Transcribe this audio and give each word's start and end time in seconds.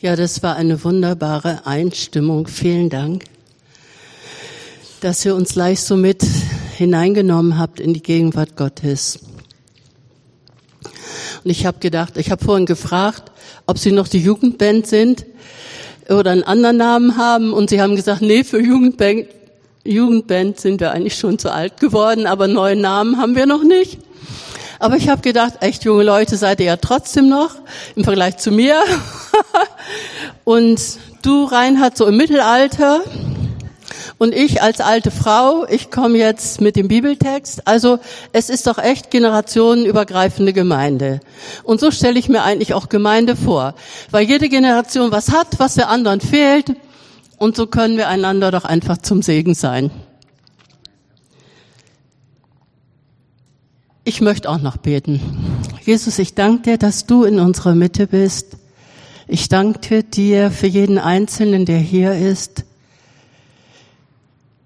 Ja, 0.00 0.16
das 0.16 0.42
war 0.42 0.56
eine 0.56 0.82
wunderbare 0.82 1.66
Einstimmung. 1.66 2.48
Vielen 2.48 2.90
Dank, 2.90 3.24
dass 5.00 5.24
ihr 5.24 5.34
uns 5.34 5.52
gleich 5.52 5.80
so 5.80 5.96
mit 5.96 6.24
hineingenommen 6.76 7.58
habt 7.58 7.78
in 7.78 7.94
die 7.94 8.02
Gegenwart 8.02 8.56
Gottes. 8.56 9.20
Und 11.44 11.50
ich 11.50 11.66
habe 11.66 11.78
gedacht, 11.78 12.16
ich 12.16 12.30
habe 12.30 12.44
vorhin 12.44 12.66
gefragt, 12.66 13.30
ob 13.66 13.78
Sie 13.78 13.92
noch 13.92 14.08
die 14.08 14.18
Jugendband 14.18 14.86
sind 14.86 15.24
oder 16.08 16.32
einen 16.32 16.44
anderen 16.44 16.76
Namen 16.76 17.16
haben. 17.16 17.52
Und 17.52 17.70
Sie 17.70 17.80
haben 17.80 17.94
gesagt, 17.94 18.22
nee, 18.22 18.44
für 18.44 18.60
Jugendband, 18.60 19.26
Jugendband 19.84 20.58
sind 20.58 20.80
wir 20.80 20.92
eigentlich 20.92 21.16
schon 21.16 21.38
zu 21.38 21.52
alt 21.52 21.78
geworden, 21.78 22.26
aber 22.26 22.48
neuen 22.48 22.80
Namen 22.80 23.18
haben 23.18 23.36
wir 23.36 23.46
noch 23.46 23.62
nicht. 23.62 23.98
Aber 24.82 24.96
ich 24.96 25.08
habe 25.08 25.22
gedacht, 25.22 25.58
echt 25.60 25.84
junge 25.84 26.02
Leute 26.02 26.36
seid 26.36 26.58
ihr 26.58 26.66
ja 26.66 26.76
trotzdem 26.76 27.28
noch 27.28 27.54
im 27.94 28.02
Vergleich 28.02 28.38
zu 28.38 28.50
mir. 28.50 28.82
und 30.44 30.80
du, 31.22 31.44
Reinhard, 31.44 31.96
so 31.96 32.04
im 32.04 32.16
Mittelalter. 32.16 33.00
Und 34.18 34.34
ich 34.34 34.60
als 34.60 34.80
alte 34.80 35.12
Frau, 35.12 35.64
ich 35.68 35.92
komme 35.92 36.18
jetzt 36.18 36.60
mit 36.60 36.74
dem 36.74 36.88
Bibeltext. 36.88 37.68
Also 37.68 38.00
es 38.32 38.50
ist 38.50 38.66
doch 38.66 38.78
echt 38.78 39.12
generationenübergreifende 39.12 40.52
Gemeinde. 40.52 41.20
Und 41.62 41.78
so 41.78 41.92
stelle 41.92 42.18
ich 42.18 42.28
mir 42.28 42.42
eigentlich 42.42 42.74
auch 42.74 42.88
Gemeinde 42.88 43.36
vor. 43.36 43.76
Weil 44.10 44.24
jede 44.24 44.48
Generation 44.48 45.12
was 45.12 45.30
hat, 45.30 45.60
was 45.60 45.76
der 45.76 45.90
anderen 45.90 46.20
fehlt. 46.20 46.74
Und 47.38 47.54
so 47.54 47.68
können 47.68 47.98
wir 47.98 48.08
einander 48.08 48.50
doch 48.50 48.64
einfach 48.64 48.98
zum 48.98 49.22
Segen 49.22 49.54
sein. 49.54 49.92
Ich 54.04 54.20
möchte 54.20 54.50
auch 54.50 54.60
noch 54.60 54.78
beten. 54.78 55.20
Jesus, 55.84 56.18
ich 56.18 56.34
danke 56.34 56.62
dir, 56.62 56.76
dass 56.76 57.06
du 57.06 57.22
in 57.22 57.38
unserer 57.38 57.76
Mitte 57.76 58.08
bist. 58.08 58.56
Ich 59.28 59.48
danke 59.48 60.02
dir 60.02 60.50
für 60.50 60.66
jeden 60.66 60.98
Einzelnen, 60.98 61.66
der 61.66 61.78
hier 61.78 62.12
ist. 62.12 62.64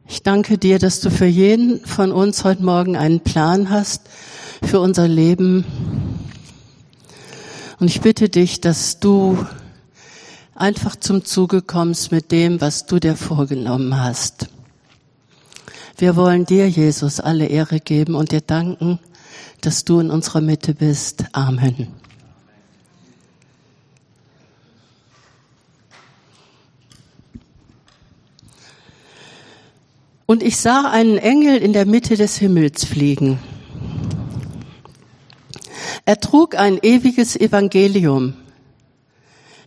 Ich 0.09 0.23
danke 0.23 0.57
dir, 0.57 0.79
dass 0.79 1.01
du 1.01 1.11
für 1.11 1.27
jeden 1.27 1.85
von 1.85 2.13
uns 2.13 2.45
heute 2.45 2.63
Morgen 2.63 2.97
einen 2.97 3.21
Plan 3.21 3.69
hast 3.69 4.09
für 4.63 4.81
unser 4.81 5.07
Leben. 5.07 5.67
Und 7.79 7.89
ich 7.89 8.01
bitte 8.01 8.31
dich, 8.31 8.63
dass 8.63 9.01
du 9.01 9.45
einfach 10.55 10.97
zum 10.97 11.27
Zuge 11.27 11.61
kommst 11.61 12.11
mit 12.11 12.33
dem, 12.33 12.63
was 12.63 12.87
du 12.87 12.99
dir 12.99 13.17
vorgenommen 13.17 14.03
hast. 14.03 14.49
Wir 15.99 16.17
wollen 16.17 16.47
dir, 16.47 16.71
Jesus, 16.71 17.21
alle 17.21 17.49
Ehre 17.49 17.81
geben 17.81 18.15
und 18.15 18.33
dir 18.33 18.41
danken, 18.41 18.99
dass 19.61 19.85
du 19.85 20.01
in 20.01 20.11
unserer 20.11 20.41
Mitte 20.41 20.75
bist. 20.75 21.25
Amen. 21.33 21.89
Und 30.27 30.43
ich 30.43 30.57
sah 30.57 30.91
einen 30.91 31.19
Engel 31.19 31.57
in 31.57 31.73
der 31.73 31.87
Mitte 31.87 32.17
des 32.17 32.37
Himmels 32.37 32.85
fliegen. 32.85 33.39
Er 36.05 36.21
trug 36.21 36.57
ein 36.57 36.79
ewiges 36.83 37.37
Evangelium, 37.37 38.35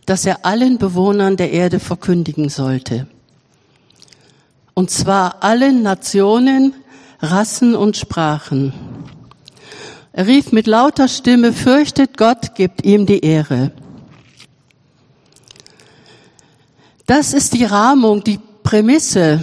das 0.04 0.26
er 0.26 0.44
allen 0.44 0.78
Bewohnern 0.78 1.36
der 1.36 1.50
Erde 1.52 1.80
verkündigen 1.80 2.48
sollte. 2.50 3.06
Und 4.74 4.90
zwar 4.90 5.42
allen 5.42 5.82
Nationen, 5.82 6.74
Rassen 7.20 7.74
und 7.74 7.96
Sprachen. 7.96 8.72
Er 10.12 10.26
rief 10.26 10.50
mit 10.50 10.66
lauter 10.66 11.06
Stimme, 11.06 11.52
fürchtet 11.52 12.18
Gott, 12.18 12.56
gebt 12.56 12.84
ihm 12.84 13.06
die 13.06 13.20
Ehre. 13.24 13.70
Das 17.06 17.32
ist 17.32 17.54
die 17.54 17.64
Rahmung, 17.64 18.24
die 18.24 18.40
Prämisse, 18.64 19.40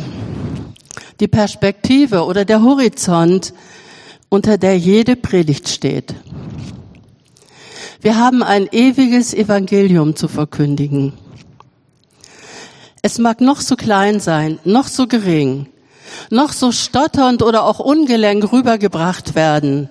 die 1.20 1.28
Perspektive 1.28 2.26
oder 2.26 2.44
der 2.44 2.62
Horizont, 2.62 3.54
unter 4.30 4.58
der 4.58 4.78
jede 4.78 5.16
Predigt 5.16 5.70
steht. 5.70 6.14
Wir 8.02 8.18
haben 8.18 8.44
ein 8.44 8.68
ewiges 8.72 9.34
Evangelium 9.34 10.16
zu 10.18 10.28
verkündigen. 10.28 11.14
Es 13.02 13.20
mag 13.20 13.40
noch 13.40 13.62
so 13.62 13.78
klein 13.78 14.20
sein, 14.20 14.60
noch 14.66 14.88
so 14.88 15.08
gering, 15.08 15.68
noch 16.30 16.52
so 16.52 16.74
stotternd 16.74 17.42
oder 17.42 17.64
auch 17.64 17.80
ungelenk 17.80 18.52
rübergebracht 18.52 19.34
werden. 19.34 19.90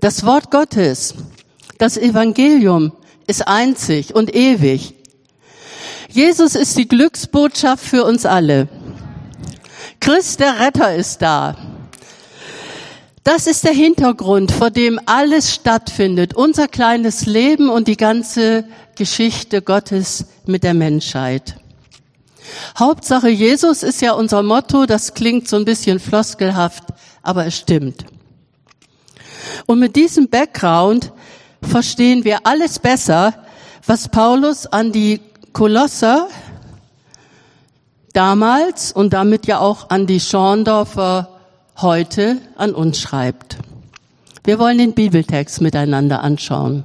Das 0.00 0.24
Wort 0.24 0.52
Gottes, 0.52 1.14
das 1.78 1.96
Evangelium 1.96 2.92
ist 3.26 3.48
einzig 3.48 4.14
und 4.14 4.32
ewig. 4.32 4.94
Jesus 6.08 6.54
ist 6.54 6.78
die 6.78 6.86
Glücksbotschaft 6.86 7.84
für 7.84 8.04
uns 8.04 8.24
alle. 8.24 8.68
Christ 9.98 10.38
der 10.38 10.60
Retter 10.60 10.94
ist 10.94 11.20
da. 11.20 11.56
Das 13.24 13.48
ist 13.48 13.64
der 13.64 13.72
Hintergrund, 13.72 14.52
vor 14.52 14.70
dem 14.70 15.00
alles 15.06 15.52
stattfindet, 15.52 16.32
unser 16.32 16.68
kleines 16.68 17.26
Leben 17.26 17.68
und 17.68 17.88
die 17.88 17.96
ganze 17.96 18.68
Geschichte 18.94 19.62
Gottes 19.62 20.26
mit 20.46 20.62
der 20.62 20.74
Menschheit. 20.74 21.56
Hauptsache 22.78 23.30
Jesus 23.30 23.82
ist 23.82 24.00
ja 24.00 24.12
unser 24.12 24.44
Motto, 24.44 24.86
das 24.86 25.14
klingt 25.14 25.48
so 25.48 25.56
ein 25.56 25.64
bisschen 25.64 25.98
floskelhaft, 25.98 26.84
aber 27.22 27.46
es 27.46 27.56
stimmt. 27.56 28.04
Und 29.66 29.78
mit 29.78 29.96
diesem 29.96 30.28
Background 30.28 31.12
verstehen 31.62 32.24
wir 32.24 32.46
alles 32.46 32.78
besser, 32.78 33.34
was 33.86 34.08
Paulus 34.08 34.66
an 34.66 34.92
die 34.92 35.20
Kolosser 35.52 36.28
damals 38.12 38.92
und 38.92 39.12
damit 39.12 39.46
ja 39.46 39.60
auch 39.60 39.90
an 39.90 40.06
die 40.06 40.20
Schorndorfer 40.20 41.40
heute 41.76 42.38
an 42.56 42.74
uns 42.74 43.00
schreibt. 43.00 43.58
Wir 44.44 44.58
wollen 44.58 44.78
den 44.78 44.94
Bibeltext 44.94 45.60
miteinander 45.60 46.22
anschauen. 46.22 46.84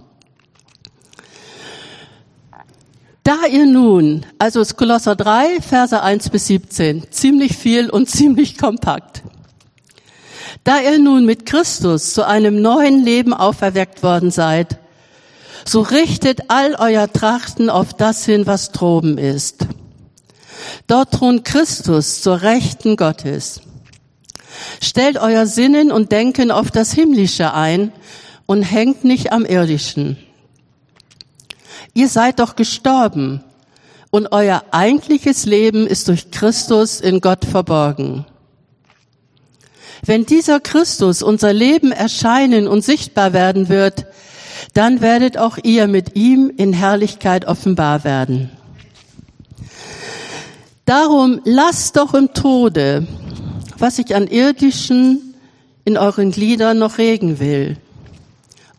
Da 3.24 3.46
ihr 3.50 3.66
nun, 3.66 4.26
also 4.38 4.60
es 4.60 4.76
Kolosser 4.76 5.16
3, 5.16 5.62
Verse 5.62 6.02
1 6.02 6.30
bis 6.30 6.48
17, 6.48 7.10
ziemlich 7.10 7.56
viel 7.56 7.90
und 7.90 8.10
ziemlich 8.10 8.58
kompakt. 8.58 9.24
Da 10.64 10.80
ihr 10.80 11.00
nun 11.00 11.26
mit 11.26 11.46
Christus 11.46 12.14
zu 12.14 12.26
einem 12.26 12.62
neuen 12.62 13.04
Leben 13.04 13.34
auferweckt 13.34 14.04
worden 14.04 14.32
seid, 14.32 14.78
so 15.66 15.82
richtet 15.82 16.50
all 16.50 16.76
euer 16.76 17.12
Trachten 17.12 17.70
auf 17.70 17.94
das 17.94 18.26
hin, 18.26 18.46
was 18.46 18.72
droben 18.72 19.18
ist. 19.18 19.66
Dort 20.88 21.12
thront 21.12 21.46
Christus 21.46 22.22
zur 22.22 22.42
Rechten 22.42 22.96
Gottes. 22.96 23.62
Stellt 24.82 25.18
euer 25.18 25.46
Sinnen 25.46 25.92
und 25.92 26.12
Denken 26.12 26.52
auf 26.52 26.72
das 26.72 26.94
Himmlische 26.94 27.54
ein 27.54 27.92
und 28.46 28.64
hängt 28.64 29.04
nicht 29.04 29.32
am 29.32 29.46
Irdischen. 29.46 30.18
Ihr 31.94 32.10
seid 32.10 32.40
doch 32.40 32.56
gestorben 32.56 33.44
und 34.10 34.32
euer 34.32 34.64
eigentliches 34.72 35.46
Leben 35.46 35.88
ist 35.88 36.08
durch 36.08 36.32
Christus 36.32 37.02
in 37.02 37.20
Gott 37.22 37.46
verborgen. 37.46 38.26
Wenn 40.06 40.26
dieser 40.26 40.60
Christus 40.60 41.22
unser 41.22 41.54
Leben 41.54 41.94
erscheinen 41.94 42.68
und 42.68 42.84
sichtbar 42.84 43.32
werden 43.32 43.70
wird, 43.70 44.06
dann 44.74 45.02
werdet 45.02 45.38
auch 45.38 45.58
ihr 45.62 45.88
mit 45.88 46.16
ihm 46.16 46.52
in 46.56 46.74
Herrlichkeit 46.74 47.46
offenbar 47.46 48.04
werden. 48.04 48.50
Darum 50.86 51.40
lasst 51.46 51.96
doch 51.96 52.14
im 52.14 52.34
Tode, 52.34 53.08
was 53.78 53.98
ich 54.00 54.14
an 54.16 54.28
irdischen 54.28 55.36
in 55.86 55.98
euren 55.98 56.32
Gliedern 56.32 56.80
noch 56.80 56.98
regen 56.98 57.40
will. 57.40 57.78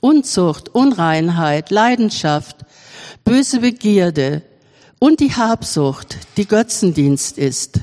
Unzucht, 0.01 0.75
Unreinheit, 0.75 1.71
Leidenschaft, 1.71 2.57
böse 3.25 3.61
Begierde 3.61 4.43
und 4.99 5.21
die 5.21 5.35
Habsucht, 5.35 6.19
die 6.37 6.47
Götzendienst 6.47 7.39
ist. 7.39 7.81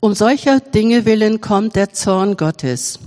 Um 0.00 0.14
solcher 0.14 0.60
Dinge 0.60 1.06
willen 1.06 1.40
kommt 1.40 1.74
der 1.74 1.92
Zorn 1.92 2.36
Gottes. 2.36 3.00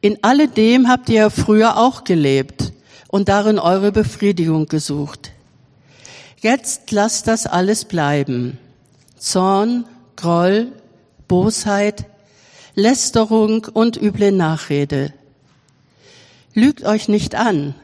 In 0.00 0.24
alledem 0.24 0.88
habt 0.88 1.10
ihr 1.10 1.28
früher 1.28 1.76
auch 1.76 2.04
gelebt 2.04 2.72
und 3.08 3.28
darin 3.28 3.58
eure 3.58 3.92
Befriedigung 3.92 4.66
gesucht. 4.66 5.32
Jetzt 6.40 6.92
lasst 6.92 7.26
das 7.26 7.46
alles 7.46 7.84
bleiben. 7.84 8.58
Zorn, 9.18 9.84
Groll, 10.16 10.72
Bosheit, 11.28 12.06
Lästerung 12.74 13.66
und 13.70 14.00
üble 14.00 14.32
Nachrede. 14.32 15.12
Lügt 16.54 16.84
euch 16.84 17.08
nicht 17.08 17.34
an. 17.34 17.74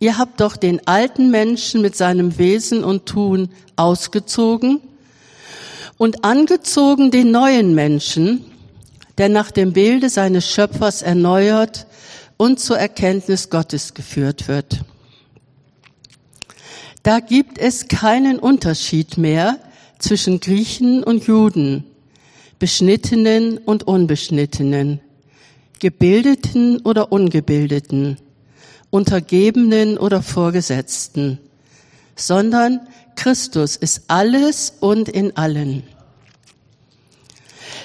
Ihr 0.00 0.18
habt 0.18 0.40
doch 0.40 0.56
den 0.56 0.84
alten 0.88 1.30
Menschen 1.30 1.80
mit 1.80 1.94
seinem 1.94 2.38
Wesen 2.38 2.82
und 2.82 3.06
Tun 3.06 3.50
ausgezogen 3.76 4.80
und 5.98 6.24
angezogen 6.24 7.10
den 7.10 7.30
neuen 7.30 7.74
Menschen, 7.74 8.44
der 9.18 9.28
nach 9.28 9.50
dem 9.50 9.72
Bilde 9.72 10.10
seines 10.10 10.50
Schöpfers 10.50 11.02
erneuert 11.02 11.86
und 12.36 12.60
zur 12.60 12.78
Erkenntnis 12.78 13.48
Gottes 13.48 13.94
geführt 13.94 14.48
wird. 14.48 14.80
Da 17.02 17.20
gibt 17.20 17.58
es 17.58 17.88
keinen 17.88 18.38
Unterschied 18.38 19.16
mehr 19.16 19.58
zwischen 19.98 20.40
Griechen 20.40 21.02
und 21.02 21.26
Juden, 21.26 21.84
Beschnittenen 22.58 23.58
und 23.58 23.86
Unbeschnittenen, 23.86 25.00
Gebildeten 25.78 26.80
oder 26.80 27.12
Ungebildeten, 27.12 28.18
Untergebenen 28.90 29.98
oder 29.98 30.22
Vorgesetzten, 30.22 31.38
sondern 32.16 32.80
Christus 33.14 33.76
ist 33.76 34.02
alles 34.08 34.74
und 34.80 35.08
in 35.08 35.36
allen. 35.36 35.84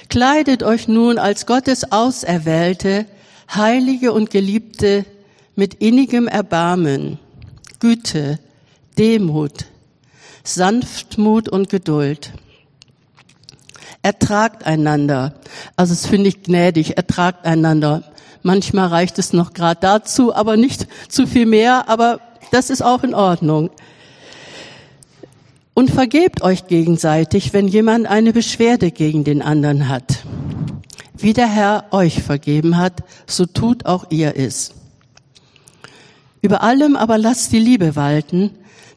Kleidet 0.10 0.64
euch 0.64 0.88
nun 0.88 1.20
als 1.20 1.46
Gottes 1.46 1.92
Auserwählte, 1.92 3.06
Heilige 3.54 4.14
und 4.14 4.30
Geliebte 4.30 5.06
mit 5.56 5.76
innigem 5.76 6.28
Erbarmen, 6.28 7.20
Güte, 7.80 8.40
Demut, 8.98 9.66
Sanftmut 10.44 11.48
und 11.50 11.70
Geduld. 11.70 12.34
Ertragt 14.04 14.66
einander. 14.66 15.36
Also 15.76 15.94
das 15.94 16.08
finde 16.08 16.30
ich 16.30 16.44
gnädig. 16.44 16.98
Ertragt 16.98 17.46
einander. 17.46 18.04
Manchmal 18.42 18.88
reicht 18.88 19.20
es 19.20 19.32
noch 19.32 19.54
gerade 19.54 19.80
dazu, 19.80 20.34
aber 20.34 20.58
nicht 20.58 20.88
zu 21.08 21.28
viel 21.28 21.46
mehr. 21.46 21.88
Aber 21.88 22.20
das 22.52 22.70
ist 22.70 22.82
auch 22.82 23.04
in 23.04 23.14
Ordnung. 23.14 23.70
Und 25.74 25.90
vergebt 25.90 26.42
euch 26.42 26.68
gegenseitig, 26.68 27.54
wenn 27.54 27.68
jemand 27.68 28.08
eine 28.08 28.34
Beschwerde 28.34 28.92
gegen 28.92 29.24
den 29.24 29.42
anderen 29.42 29.88
hat. 29.88 30.26
Wie 31.18 31.34
der 31.34 31.48
Herr 31.48 31.86
euch 31.92 32.22
vergeben 32.22 32.78
hat, 32.78 33.04
so 33.26 33.46
tut 33.46 33.86
auch 33.86 34.08
ihr 34.10 34.36
es. 34.36 34.74
Über 36.42 36.64
allem 36.64 36.96
aber 36.96 37.18
lasst 37.18 37.52
die 37.52 37.60
Liebe 37.60 37.96
walten, 37.96 38.52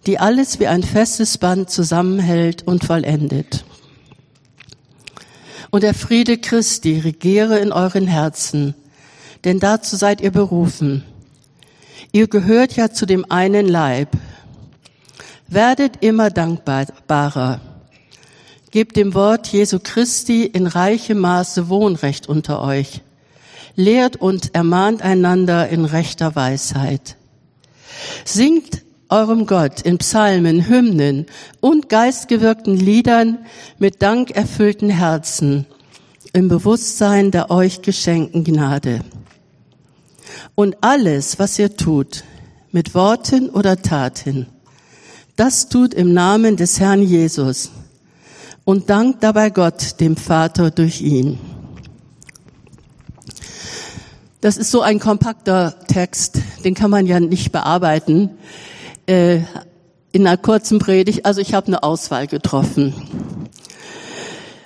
die 0.06 0.18
alles 0.18 0.60
wie 0.60 0.66
ein 0.66 0.82
festes 0.82 1.38
Band 1.38 1.70
zusammenhält 1.70 2.66
und 2.66 2.84
vollendet. 2.84 3.64
Und 5.70 5.82
der 5.82 5.94
Friede 5.94 6.38
Christi 6.38 7.00
regiere 7.00 7.58
in 7.58 7.72
euren 7.72 8.06
Herzen, 8.06 8.74
denn 9.44 9.60
dazu 9.60 9.96
seid 9.96 10.20
ihr 10.20 10.30
berufen. 10.30 11.04
Ihr 12.12 12.28
gehört 12.28 12.76
ja 12.76 12.90
zu 12.90 13.06
dem 13.06 13.30
einen 13.30 13.66
Leib. 13.66 14.08
Werdet 15.48 16.02
immer 16.02 16.30
dankbarer. 16.30 17.60
Gebt 18.70 18.96
dem 18.96 19.14
Wort 19.14 19.48
Jesu 19.48 19.78
Christi 19.82 20.44
in 20.44 20.66
reichem 20.66 21.18
Maße 21.18 21.68
Wohnrecht 21.68 22.28
unter 22.28 22.62
euch. 22.62 23.02
Lehrt 23.76 24.16
und 24.16 24.54
ermahnt 24.54 25.02
einander 25.02 25.68
in 25.68 25.84
rechter 25.84 26.34
Weisheit. 26.34 27.16
Singt 28.24 28.82
eurem 29.08 29.46
Gott 29.46 29.82
in 29.82 29.98
Psalmen, 29.98 30.68
Hymnen 30.68 31.26
und 31.60 31.88
geistgewirkten 31.88 32.76
Liedern 32.76 33.38
mit 33.78 34.02
dankerfüllten 34.02 34.90
Herzen 34.90 35.66
im 36.32 36.48
Bewusstsein 36.48 37.30
der 37.30 37.50
euch 37.50 37.82
geschenkten 37.82 38.42
Gnade. 38.44 39.00
Und 40.54 40.78
alles, 40.80 41.38
was 41.38 41.58
ihr 41.58 41.76
tut, 41.76 42.24
mit 42.72 42.94
Worten 42.94 43.50
oder 43.50 43.80
Taten, 43.80 44.46
das 45.36 45.68
tut 45.68 45.94
im 45.94 46.12
Namen 46.12 46.56
des 46.56 46.78
Herrn 46.80 47.02
Jesus 47.02 47.70
und 48.64 48.88
dankt 48.88 49.22
dabei 49.22 49.50
Gott, 49.50 50.00
dem 50.00 50.16
Vater, 50.16 50.70
durch 50.70 51.00
ihn. 51.00 51.38
Das 54.40 54.56
ist 54.56 54.70
so 54.70 54.82
ein 54.82 55.00
kompakter 55.00 55.74
Text, 55.88 56.38
den 56.64 56.74
kann 56.74 56.90
man 56.90 57.06
ja 57.06 57.18
nicht 57.18 57.50
bearbeiten 57.50 58.30
äh, 59.06 59.40
in 60.12 60.26
einer 60.26 60.36
kurzen 60.36 60.78
Predigt. 60.78 61.24
Also 61.24 61.40
ich 61.40 61.54
habe 61.54 61.68
eine 61.68 61.82
Auswahl 61.82 62.26
getroffen. 62.26 62.94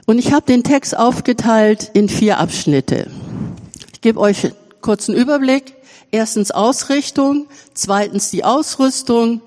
Und 0.05 0.19
ich 0.19 0.33
habe 0.33 0.47
den 0.47 0.65
Text 0.65 0.97
aufgeteilt 0.97 1.91
in 1.95 2.09
vier 2.09 2.39
Abschnitte. 2.39 3.09
Ich 3.93 4.01
gebe 4.01 4.19
euch 4.19 4.45
einen 4.45 4.55
kurzen 4.81 5.15
Überblick. 5.15 5.75
Erstens 6.11 6.51
Ausrichtung, 6.51 7.47
zweitens 7.75 8.31
die 8.31 8.45
Ausrüstung, 8.45 9.43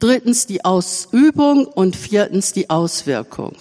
drittens 0.00 0.46
die 0.46 0.64
Ausübung 0.64 1.66
und 1.66 1.96
viertens 1.96 2.52
die 2.52 2.70
Auswirkung. 2.70 3.56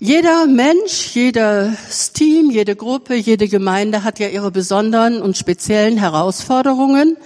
Jeder 0.00 0.46
Mensch, 0.46 1.14
jedes 1.14 2.12
Team, 2.12 2.50
jede 2.50 2.76
Gruppe, 2.76 3.14
jede 3.14 3.48
Gemeinde 3.48 4.04
hat 4.04 4.18
ja 4.18 4.28
ihre 4.28 4.50
besonderen 4.50 5.22
und 5.22 5.36
speziellen 5.36 5.96
Herausforderungen 5.96 7.16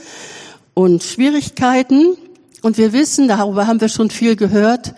und 0.75 1.03
Schwierigkeiten. 1.03 2.17
Und 2.63 2.79
wir 2.79 2.93
wissen, 2.93 3.27
darüber 3.27 3.67
haben 3.67 3.81
wir 3.81 3.89
schon 3.89 4.11
viel 4.11 4.37
gehört, 4.37 4.95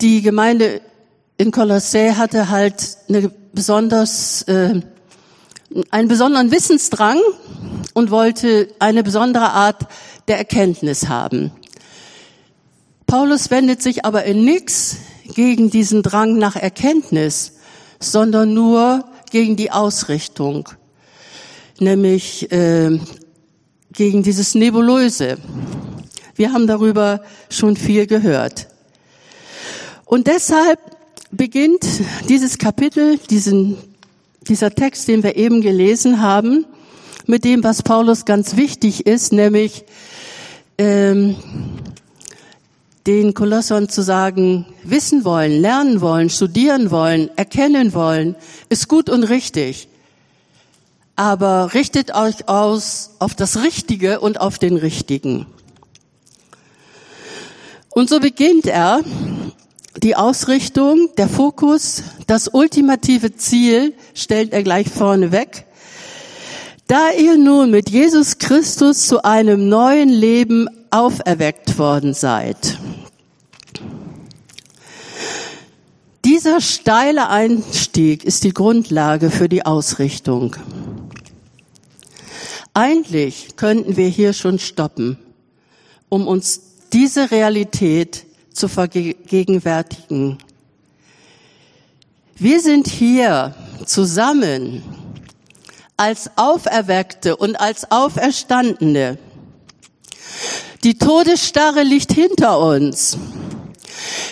die 0.00 0.22
Gemeinde 0.22 0.80
in 1.38 1.50
Kolossä 1.50 2.16
hatte 2.16 2.48
halt 2.50 2.96
eine 3.08 3.30
besonders, 3.52 4.42
äh, 4.42 4.80
einen 5.90 6.08
besonderen 6.08 6.50
Wissensdrang 6.50 7.18
und 7.96 8.10
wollte 8.10 8.68
eine 8.78 9.02
besondere 9.02 9.52
Art 9.52 9.86
der 10.28 10.36
Erkenntnis 10.36 11.08
haben. 11.08 11.50
Paulus 13.06 13.50
wendet 13.50 13.80
sich 13.80 14.04
aber 14.04 14.24
in 14.24 14.44
nichts 14.44 14.98
gegen 15.34 15.70
diesen 15.70 16.02
Drang 16.02 16.36
nach 16.36 16.56
Erkenntnis, 16.56 17.54
sondern 17.98 18.52
nur 18.52 19.06
gegen 19.30 19.56
die 19.56 19.70
Ausrichtung, 19.70 20.68
nämlich 21.80 22.52
äh, 22.52 23.00
gegen 23.92 24.22
dieses 24.22 24.54
Nebulöse. 24.54 25.38
Wir 26.34 26.52
haben 26.52 26.66
darüber 26.66 27.22
schon 27.48 27.76
viel 27.76 28.06
gehört. 28.06 28.68
Und 30.04 30.26
deshalb 30.26 30.80
beginnt 31.30 31.86
dieses 32.28 32.58
Kapitel, 32.58 33.16
diesen, 33.30 33.78
dieser 34.46 34.70
Text, 34.70 35.08
den 35.08 35.22
wir 35.22 35.36
eben 35.36 35.62
gelesen 35.62 36.20
haben, 36.20 36.66
mit 37.26 37.44
dem, 37.44 37.64
was 37.64 37.82
Paulus 37.82 38.24
ganz 38.24 38.56
wichtig 38.56 39.06
ist, 39.06 39.32
nämlich 39.32 39.84
ähm, 40.78 41.36
den 43.06 43.34
Kolossern 43.34 43.88
zu 43.88 44.02
sagen, 44.02 44.66
wissen 44.82 45.24
wollen, 45.24 45.60
lernen 45.60 46.00
wollen, 46.00 46.28
studieren 46.30 46.90
wollen, 46.90 47.30
erkennen 47.36 47.94
wollen, 47.94 48.36
ist 48.68 48.88
gut 48.88 49.08
und 49.08 49.24
richtig. 49.24 49.88
Aber 51.14 51.72
richtet 51.72 52.14
euch 52.14 52.48
aus 52.48 53.10
auf 53.20 53.34
das 53.34 53.62
Richtige 53.62 54.20
und 54.20 54.40
auf 54.40 54.58
den 54.58 54.76
Richtigen. 54.76 55.46
Und 57.90 58.10
so 58.10 58.20
beginnt 58.20 58.66
er 58.66 59.00
die 60.02 60.16
Ausrichtung, 60.16 61.08
der 61.16 61.28
Fokus, 61.28 62.02
das 62.26 62.48
ultimative 62.48 63.34
Ziel 63.34 63.94
stellt 64.14 64.52
er 64.52 64.62
gleich 64.62 64.90
vorne 64.90 65.32
weg. 65.32 65.65
Da 66.88 67.10
ihr 67.10 67.36
nun 67.36 67.72
mit 67.72 67.90
Jesus 67.90 68.38
Christus 68.38 69.08
zu 69.08 69.24
einem 69.24 69.68
neuen 69.68 70.08
Leben 70.08 70.68
auferweckt 70.90 71.78
worden 71.78 72.14
seid. 72.14 72.78
Dieser 76.24 76.60
steile 76.60 77.28
Einstieg 77.28 78.24
ist 78.24 78.44
die 78.44 78.52
Grundlage 78.52 79.30
für 79.30 79.48
die 79.48 79.66
Ausrichtung. 79.66 80.54
Eigentlich 82.72 83.56
könnten 83.56 83.96
wir 83.96 84.08
hier 84.08 84.32
schon 84.32 84.60
stoppen, 84.60 85.18
um 86.08 86.28
uns 86.28 86.60
diese 86.92 87.32
Realität 87.32 88.26
zu 88.52 88.68
vergegenwärtigen. 88.68 90.38
Wir 92.36 92.60
sind 92.60 92.86
hier 92.86 93.54
zusammen 93.86 94.82
als 95.96 96.30
Auferweckte 96.36 97.36
und 97.36 97.56
als 97.56 97.90
Auferstandene. 97.90 99.18
Die 100.84 100.98
Todesstarre 100.98 101.82
liegt 101.82 102.12
hinter 102.12 102.58
uns. 102.58 103.16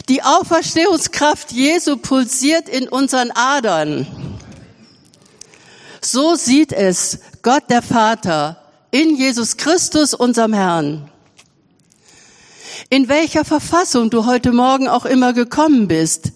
Die 0.09 0.23
Auferstehungskraft 0.23 1.52
Jesu 1.52 1.97
pulsiert 1.97 2.68
in 2.68 2.88
unseren 2.88 3.30
Adern. 3.30 4.06
So 6.00 6.35
sieht 6.35 6.73
es 6.73 7.21
Gott 7.42 7.71
der 7.71 7.83
Vater 7.83 8.62
in 8.90 9.16
Jesus 9.16 9.56
Christus, 9.56 10.12
unserem 10.12 10.52
Herrn 10.52 11.11
in 12.90 13.09
welcher 13.09 13.44
Verfassung 13.44 14.11
du 14.11 14.26
heute 14.26 14.52
Morgen 14.52 14.88
auch 14.88 15.04
immer 15.04 15.33
gekommen 15.33 15.88
bist. 15.88 16.33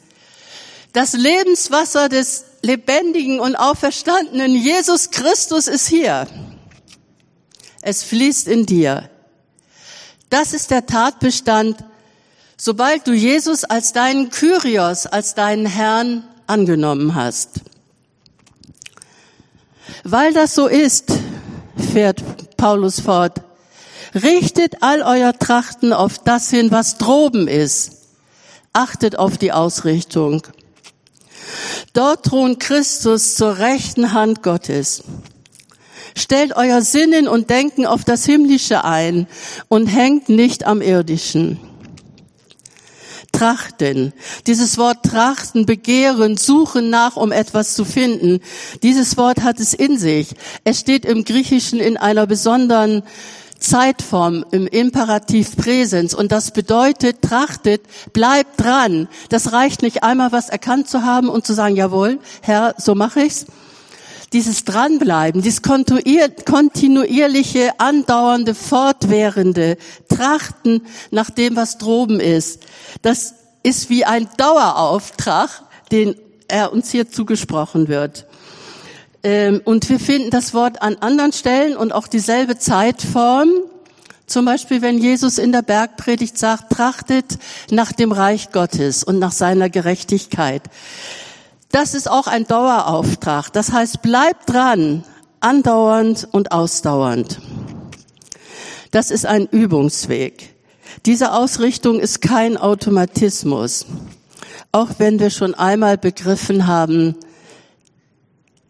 Das 0.92 1.12
Lebenswasser 1.12 2.08
des 2.08 2.44
lebendigen 2.68 3.40
und 3.40 3.56
auferstandenen 3.56 4.54
Jesus 4.54 5.10
Christus 5.10 5.66
ist 5.68 5.88
hier. 5.88 6.26
Es 7.80 8.02
fließt 8.02 8.46
in 8.46 8.66
dir. 8.66 9.08
Das 10.28 10.52
ist 10.52 10.70
der 10.70 10.84
Tatbestand, 10.84 11.82
sobald 12.58 13.06
du 13.06 13.14
Jesus 13.14 13.64
als 13.64 13.94
deinen 13.94 14.28
Kyrios, 14.28 15.06
als 15.06 15.34
deinen 15.34 15.64
Herrn 15.64 16.24
angenommen 16.46 17.14
hast. 17.14 17.62
Weil 20.04 20.34
das 20.34 20.54
so 20.54 20.66
ist, 20.66 21.10
fährt 21.92 22.22
Paulus 22.58 23.00
fort, 23.00 23.40
Richtet 24.14 24.82
all 24.82 25.02
euer 25.02 25.38
Trachten 25.38 25.92
auf 25.92 26.18
das 26.18 26.48
hin, 26.50 26.70
was 26.70 26.96
droben 26.96 27.46
ist. 27.46 27.92
Achtet 28.72 29.18
auf 29.18 29.36
die 29.36 29.52
Ausrichtung. 29.52 30.42
Dort 31.92 32.26
thront 32.26 32.60
Christus 32.60 33.34
zur 33.34 33.58
rechten 33.58 34.12
Hand 34.12 34.42
Gottes. 34.42 35.02
Stellt 36.16 36.56
euer 36.56 36.82
Sinnen 36.82 37.28
und 37.28 37.50
Denken 37.50 37.86
auf 37.86 38.04
das 38.04 38.24
Himmlische 38.24 38.84
ein 38.84 39.26
und 39.68 39.86
hängt 39.86 40.28
nicht 40.28 40.64
am 40.64 40.82
Irdischen. 40.82 41.60
Trachten. 43.32 44.12
Dieses 44.48 44.78
Wort 44.78 45.04
trachten, 45.04 45.64
begehren, 45.64 46.36
suchen 46.36 46.90
nach, 46.90 47.16
um 47.16 47.30
etwas 47.30 47.74
zu 47.74 47.84
finden. 47.84 48.40
Dieses 48.82 49.16
Wort 49.16 49.42
hat 49.42 49.60
es 49.60 49.74
in 49.74 49.96
sich. 49.96 50.34
Es 50.64 50.80
steht 50.80 51.04
im 51.04 51.24
Griechischen 51.24 51.78
in 51.78 51.96
einer 51.96 52.26
besonderen 52.26 53.04
Zeitform 53.58 54.44
im 54.50 54.66
Imperativ 54.66 55.56
Präsens 55.56 56.14
und 56.14 56.32
das 56.32 56.52
bedeutet, 56.52 57.22
trachtet, 57.22 57.82
bleibt 58.12 58.60
dran. 58.60 59.08
Das 59.28 59.52
reicht 59.52 59.82
nicht 59.82 60.02
einmal 60.02 60.32
was 60.32 60.48
erkannt 60.48 60.88
zu 60.88 61.02
haben 61.02 61.28
und 61.28 61.46
zu 61.46 61.52
sagen, 61.52 61.76
jawohl, 61.76 62.18
Herr, 62.42 62.74
so 62.78 62.94
mache 62.94 63.22
ich's. 63.22 63.46
Dieses 64.34 64.64
Dranbleiben, 64.64 65.40
dieses 65.40 65.62
kontinuierliche, 65.62 67.80
andauernde, 67.80 68.54
fortwährende 68.54 69.78
Trachten 70.08 70.82
nach 71.10 71.30
dem, 71.30 71.56
was 71.56 71.78
droben 71.78 72.20
ist, 72.20 72.60
das 73.00 73.34
ist 73.62 73.88
wie 73.88 74.04
ein 74.04 74.28
Dauerauftrag, 74.36 75.62
den 75.90 76.14
er 76.46 76.72
uns 76.72 76.90
hier 76.90 77.10
zugesprochen 77.10 77.88
wird. 77.88 78.26
Ähm, 79.28 79.60
und 79.62 79.90
wir 79.90 80.00
finden 80.00 80.30
das 80.30 80.54
Wort 80.54 80.80
an 80.80 80.96
anderen 81.00 81.34
Stellen 81.34 81.76
und 81.76 81.92
auch 81.92 82.06
dieselbe 82.06 82.56
Zeitform. 82.56 83.50
Zum 84.26 84.46
Beispiel, 84.46 84.80
wenn 84.80 84.96
Jesus 84.96 85.36
in 85.36 85.52
der 85.52 85.60
Bergpredigt 85.60 86.38
sagt, 86.38 86.72
trachtet 86.72 87.36
nach 87.70 87.92
dem 87.92 88.12
Reich 88.12 88.52
Gottes 88.52 89.04
und 89.04 89.18
nach 89.18 89.32
seiner 89.32 89.68
Gerechtigkeit. 89.68 90.62
Das 91.70 91.92
ist 91.92 92.10
auch 92.10 92.26
ein 92.26 92.46
Dauerauftrag. 92.46 93.52
Das 93.52 93.70
heißt, 93.70 94.00
bleibt 94.00 94.48
dran, 94.48 95.04
andauernd 95.40 96.26
und 96.32 96.50
ausdauernd. 96.50 97.38
Das 98.92 99.10
ist 99.10 99.26
ein 99.26 99.46
Übungsweg. 99.46 100.54
Diese 101.04 101.34
Ausrichtung 101.34 102.00
ist 102.00 102.22
kein 102.22 102.56
Automatismus. 102.56 103.84
Auch 104.72 104.88
wenn 104.96 105.20
wir 105.20 105.28
schon 105.28 105.54
einmal 105.54 105.98
begriffen 105.98 106.66
haben, 106.66 107.14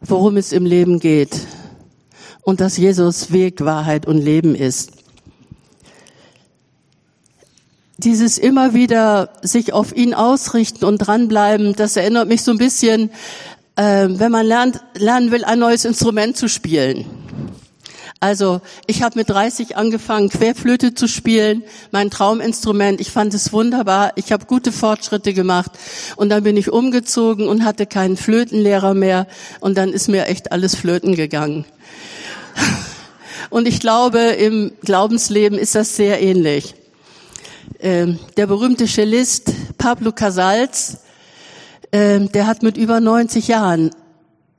worum 0.00 0.36
es 0.36 0.52
im 0.52 0.64
Leben 0.64 1.00
geht 1.00 1.40
und 2.42 2.60
dass 2.60 2.76
Jesus 2.76 3.32
Weg, 3.32 3.64
Wahrheit 3.64 4.06
und 4.06 4.18
Leben 4.18 4.54
ist. 4.54 4.92
Dieses 7.98 8.38
immer 8.38 8.74
wieder 8.74 9.30
sich 9.42 9.72
auf 9.72 9.94
ihn 9.94 10.14
ausrichten 10.14 10.84
und 10.84 10.98
dranbleiben, 10.98 11.74
das 11.74 11.96
erinnert 11.96 12.28
mich 12.28 12.42
so 12.42 12.52
ein 12.52 12.58
bisschen, 12.58 13.10
äh, 13.74 14.06
wenn 14.08 14.30
man 14.30 14.46
lernt, 14.46 14.80
lernen 14.96 15.32
will, 15.32 15.44
ein 15.44 15.58
neues 15.58 15.84
Instrument 15.84 16.36
zu 16.36 16.48
spielen. 16.48 17.06
Also 18.20 18.60
ich 18.86 19.02
habe 19.02 19.16
mit 19.18 19.30
30 19.30 19.76
angefangen, 19.76 20.28
Querflöte 20.28 20.92
zu 20.92 21.06
spielen, 21.06 21.62
mein 21.92 22.10
Trauminstrument. 22.10 23.00
Ich 23.00 23.12
fand 23.12 23.32
es 23.32 23.52
wunderbar. 23.52 24.12
Ich 24.16 24.32
habe 24.32 24.46
gute 24.46 24.72
Fortschritte 24.72 25.32
gemacht. 25.34 25.70
Und 26.16 26.28
dann 26.30 26.42
bin 26.42 26.56
ich 26.56 26.72
umgezogen 26.72 27.46
und 27.46 27.64
hatte 27.64 27.86
keinen 27.86 28.16
Flötenlehrer 28.16 28.94
mehr. 28.94 29.28
Und 29.60 29.78
dann 29.78 29.92
ist 29.92 30.08
mir 30.08 30.26
echt 30.26 30.50
alles 30.50 30.74
flöten 30.74 31.14
gegangen. 31.14 31.64
Und 33.50 33.66
ich 33.66 33.80
glaube, 33.80 34.18
im 34.18 34.72
Glaubensleben 34.82 35.58
ist 35.58 35.74
das 35.74 35.96
sehr 35.96 36.20
ähnlich. 36.20 36.74
Ähm, 37.80 38.18
der 38.36 38.46
berühmte 38.46 38.86
Cellist 38.86 39.52
Pablo 39.78 40.12
Casals, 40.12 40.98
ähm, 41.92 42.30
der 42.32 42.46
hat 42.46 42.62
mit 42.62 42.76
über 42.76 43.00
90 43.00 43.48
Jahren 43.48 43.90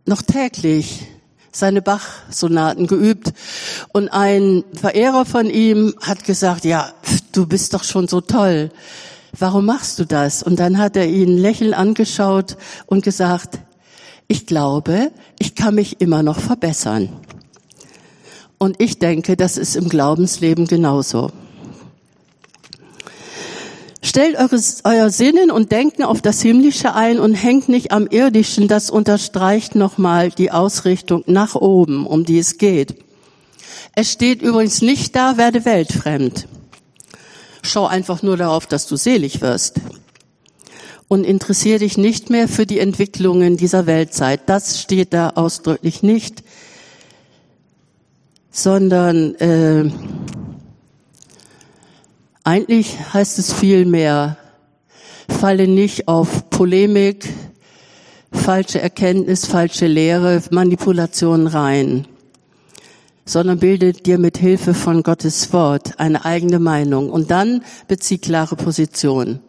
noch 0.06 0.22
täglich 0.22 1.06
seine 1.52 1.82
Bach-Sonaten 1.82 2.88
geübt. 2.88 3.34
Und 3.94 4.10
ein 4.10 4.64
Verehrer 4.74 5.26
von 5.26 5.50
ihm 5.50 5.96
hat 6.02 6.24
gesagt, 6.24 6.66
ja, 6.66 6.92
du 7.32 7.46
bist 7.48 7.74
doch 7.74 7.84
schon 7.84 8.08
so 8.08 8.22
toll. 8.22 8.72
Warum 9.38 9.66
machst 9.66 10.00
du 10.00 10.06
das? 10.06 10.44
Und 10.44 10.60
dann 10.60 10.78
hat 10.78 10.96
er 10.96 11.08
ihn 11.08 11.38
lächelnd 11.38 11.76
angeschaut 11.76 12.58
und 12.88 13.04
gesagt, 13.04 13.60
ich 14.28 14.46
glaube, 14.46 15.12
ich 15.38 15.56
kann 15.56 15.76
mich 15.76 16.02
immer 16.02 16.24
noch 16.24 16.40
verbessern. 16.40 17.10
Und 18.58 18.82
ich 18.82 19.00
denke, 19.00 19.38
das 19.38 19.58
ist 19.58 19.76
im 19.76 19.90
Glaubensleben 19.90 20.68
genauso. 20.68 21.32
Stellt 24.02 24.38
eures, 24.38 24.82
euer 24.86 25.10
Sinnen 25.10 25.52
und 25.52 25.74
Denken 25.74 26.04
auf 26.04 26.22
das 26.22 26.42
Himmlische 26.42 26.96
ein 26.96 27.20
und 27.20 27.34
hängt 27.34 27.68
nicht 27.68 27.92
am 27.92 28.08
Irdischen. 28.08 28.70
Das 28.70 28.90
unterstreicht 28.90 29.76
nochmal 29.76 30.30
die 30.30 30.52
Ausrichtung 30.52 31.24
nach 31.28 31.56
oben, 31.56 32.08
um 32.08 32.24
die 32.24 32.40
es 32.40 32.58
geht. 32.58 32.96
Es 33.96 34.12
steht 34.12 34.42
übrigens 34.42 34.82
nicht 34.82 35.16
da, 35.16 35.36
werde 35.36 35.66
weltfremd. 35.66 36.48
Schau 37.62 37.88
einfach 37.88 38.24
nur 38.24 38.38
darauf, 38.38 38.66
dass 38.66 38.88
du 38.88 38.96
selig 38.96 39.42
wirst. 39.42 39.82
Und 41.10 41.26
interessiere 41.26 41.80
dich 41.80 41.98
nicht 41.98 42.30
mehr 42.30 42.48
für 42.48 42.66
die 42.66 42.80
Entwicklungen 42.80 43.58
dieser 43.58 43.86
Weltzeit. 43.86 44.42
Das 44.46 44.80
steht 44.80 45.14
da 45.14 45.32
ausdrücklich 45.32 46.04
nicht. 46.04 46.44
Sondern 48.52 49.36
äh, 49.36 49.92
eigentlich 52.50 52.98
heißt 53.14 53.38
es 53.38 53.54
vielmehr, 53.54 54.36
falle 55.40 55.68
nicht 55.68 56.08
auf 56.08 56.50
Polemik, 56.50 57.32
falsche 58.32 58.82
Erkenntnis, 58.82 59.46
falsche 59.46 59.86
Lehre, 59.86 60.42
Manipulation 60.50 61.46
rein, 61.46 62.08
sondern 63.24 63.60
bilde 63.60 63.94
dir 63.94 64.18
mit 64.18 64.40
Hilfe 64.40 64.74
von 64.74 65.04
Gottes 65.04 65.54
Wort 65.54 66.00
eine 66.00 66.26
eigene 66.26 66.58
Meinung 66.58 67.12
und 67.12 67.30
dann 67.30 67.64
bezieh 67.88 68.18
klare 68.18 68.56
Position. 68.56 69.42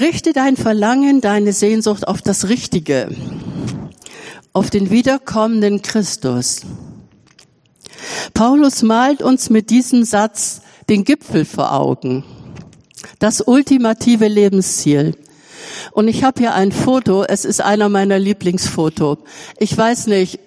Richte 0.00 0.32
dein 0.32 0.56
Verlangen, 0.56 1.20
deine 1.20 1.52
Sehnsucht 1.52 2.08
auf 2.08 2.22
das 2.22 2.48
Richtige, 2.48 3.14
auf 4.54 4.70
den 4.70 4.88
wiederkommenden 4.88 5.82
Christus. 5.82 6.62
Paulus 8.32 8.80
malt 8.82 9.20
uns 9.20 9.50
mit 9.50 9.68
diesem 9.68 10.04
Satz 10.04 10.62
den 10.88 11.04
Gipfel 11.04 11.44
vor 11.44 11.72
Augen, 11.72 12.24
das 13.18 13.40
ultimative 13.40 14.28
Lebensziel. 14.28 15.16
Und 15.92 16.08
ich 16.08 16.24
habe 16.24 16.40
hier 16.40 16.54
ein 16.54 16.72
Foto, 16.72 17.24
es 17.24 17.44
ist 17.44 17.60
einer 17.60 17.88
meiner 17.88 18.18
Lieblingsfoto. 18.18 19.18
Ich 19.58 19.76
weiß 19.76 20.06
nicht, 20.06 20.40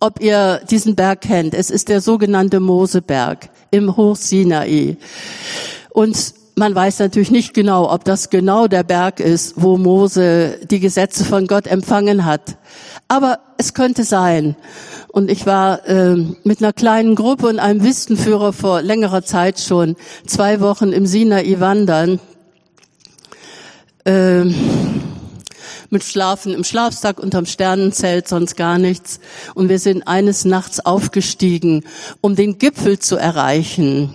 ob 0.00 0.20
ihr 0.20 0.60
diesen 0.70 0.94
Berg 0.94 1.22
kennt. 1.22 1.54
Es 1.54 1.70
ist 1.70 1.88
der 1.88 2.00
sogenannte 2.00 2.60
Moseberg 2.60 3.50
im 3.70 3.96
Hochsinai. 3.96 4.96
Und 5.90 6.34
man 6.58 6.74
weiß 6.74 6.98
natürlich 6.98 7.30
nicht 7.30 7.54
genau, 7.54 7.90
ob 7.90 8.04
das 8.04 8.30
genau 8.30 8.66
der 8.66 8.82
Berg 8.82 9.20
ist, 9.20 9.54
wo 9.56 9.78
Mose 9.78 10.58
die 10.68 10.80
Gesetze 10.80 11.24
von 11.24 11.46
Gott 11.46 11.68
empfangen 11.68 12.24
hat. 12.24 12.58
Aber 13.06 13.38
es 13.58 13.74
könnte 13.74 14.02
sein. 14.02 14.56
Und 15.08 15.30
ich 15.30 15.46
war 15.46 15.86
äh, 15.88 16.16
mit 16.42 16.60
einer 16.60 16.72
kleinen 16.72 17.14
Gruppe 17.14 17.46
und 17.46 17.60
einem 17.60 17.84
Wistenführer 17.84 18.52
vor 18.52 18.82
längerer 18.82 19.22
Zeit 19.22 19.60
schon 19.60 19.94
zwei 20.26 20.60
Wochen 20.60 20.92
im 20.92 21.06
Sinai 21.06 21.60
wandern. 21.60 22.18
Äh, 24.04 24.44
mit 25.90 26.04
Schlafen 26.04 26.52
im 26.52 26.64
Schlafsack 26.64 27.18
unterm 27.20 27.46
Sternenzelt, 27.46 28.28
sonst 28.28 28.56
gar 28.56 28.78
nichts. 28.78 29.20
Und 29.54 29.68
wir 29.68 29.78
sind 29.78 30.06
eines 30.08 30.44
Nachts 30.44 30.80
aufgestiegen, 30.80 31.84
um 32.20 32.34
den 32.34 32.58
Gipfel 32.58 32.98
zu 32.98 33.16
erreichen. 33.16 34.14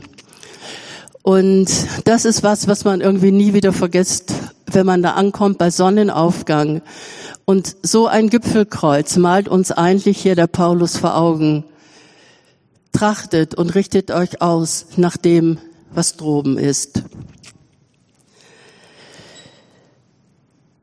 Und 1.23 1.69
das 2.03 2.25
ist 2.25 2.43
was, 2.43 2.67
was 2.67 2.83
man 2.83 2.99
irgendwie 2.99 3.31
nie 3.31 3.53
wieder 3.53 3.71
vergisst, 3.71 4.33
wenn 4.65 4.85
man 4.85 5.01
da 5.01 5.11
ankommt 5.11 5.57
bei 5.57 5.71
Sonnenaufgang. 5.71 6.81
Und 7.45 7.77
so 7.81 8.07
ein 8.07 8.29
Gipfelkreuz 8.29 9.15
malt 9.15 9.47
uns 9.47 9.71
eigentlich 9.71 10.21
hier 10.21 10.35
der 10.35 10.47
Paulus 10.47 10.97
vor 10.97 11.15
Augen. 11.15 11.63
Trachtet 12.91 13.55
und 13.55 13.73
richtet 13.73 14.11
euch 14.11 14.41
aus 14.41 14.87
nach 14.97 15.15
dem, 15.15 15.57
was 15.91 16.17
droben 16.17 16.57
ist. 16.57 17.03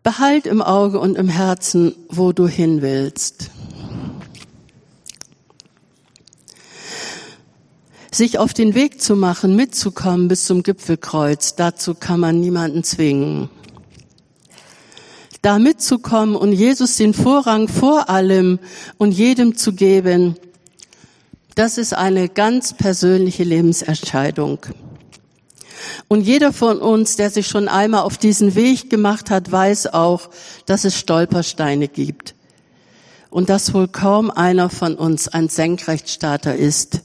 Behalt 0.03 0.47
im 0.47 0.63
Auge 0.63 0.99
und 0.99 1.17
im 1.17 1.29
Herzen, 1.29 1.95
wo 2.09 2.33
du 2.33 2.49
hin 2.49 2.81
willst. 2.81 3.51
Sich 8.13 8.39
auf 8.39 8.53
den 8.55 8.75
Weg 8.75 9.01
zu 9.01 9.17
machen, 9.17 9.57
mitzukommen 9.57 10.29
bis 10.29 10.45
zum 10.45 10.63
Gipfelkreuz, 10.63 11.55
dazu 11.55 11.95
kann 11.95 12.21
man 12.21 12.41
niemanden 12.41 12.85
zwingen 12.85 13.51
da 15.43 15.59
mitzukommen 15.59 16.37
und 16.37 16.53
Jesus 16.53 16.97
den 16.97 17.15
Vorrang 17.15 17.67
vor 17.67 18.11
allem 18.11 18.59
und 18.99 19.13
jedem 19.13 19.57
zu 19.57 19.73
geben, 19.73 20.37
Das 21.57 21.79
ist 21.79 21.93
eine 21.93 22.29
ganz 22.29 22.75
persönliche 22.75 23.45
Lebensentscheidung. 23.45 24.61
Und 26.09 26.23
jeder 26.23 26.53
von 26.53 26.79
uns, 26.79 27.17
der 27.17 27.29
sich 27.29 27.49
schon 27.49 27.69
einmal 27.69 28.03
auf 28.03 28.17
diesen 28.17 28.55
Weg 28.55 28.89
gemacht 28.89 29.31
hat, 29.31 29.51
weiß 29.51 29.89
auch, 29.89 30.31
dass 30.67 30.85
es 30.85 30.97
Stolpersteine 30.97 31.89
gibt. 31.89 32.35
Und 33.31 33.49
dass 33.51 33.75
wohl 33.75 33.89
kaum 33.89 34.31
einer 34.31 34.71
von 34.71 34.95
uns 34.95 35.29
ein 35.29 35.49
Senkrechtstarter 35.49 36.55
ist, 36.55 37.03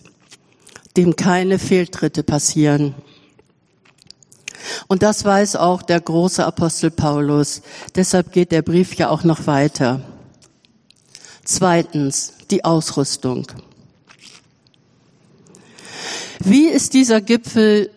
dem 0.98 1.16
keine 1.16 1.60
Fehltritte 1.60 2.24
passieren. 2.24 2.96
Und 4.88 5.04
das 5.04 5.24
weiß 5.26 5.58
auch 5.58 5.82
der 5.82 6.02
große 6.02 6.46
Apostel 6.46 6.92
Paulus. 6.92 7.62
Deshalb 7.96 8.32
geht 8.32 8.52
der 8.52 8.62
Brief 8.62 8.96
ja 8.96 9.10
auch 9.10 9.24
noch 9.24 9.48
weiter. 9.48 10.02
Zweitens, 11.44 12.34
die 12.50 12.66
Ausrüstung. 12.66 13.48
Wie 16.40 16.68
ist 16.68 16.94
dieser 16.94 17.22
Gipfel 17.22 17.92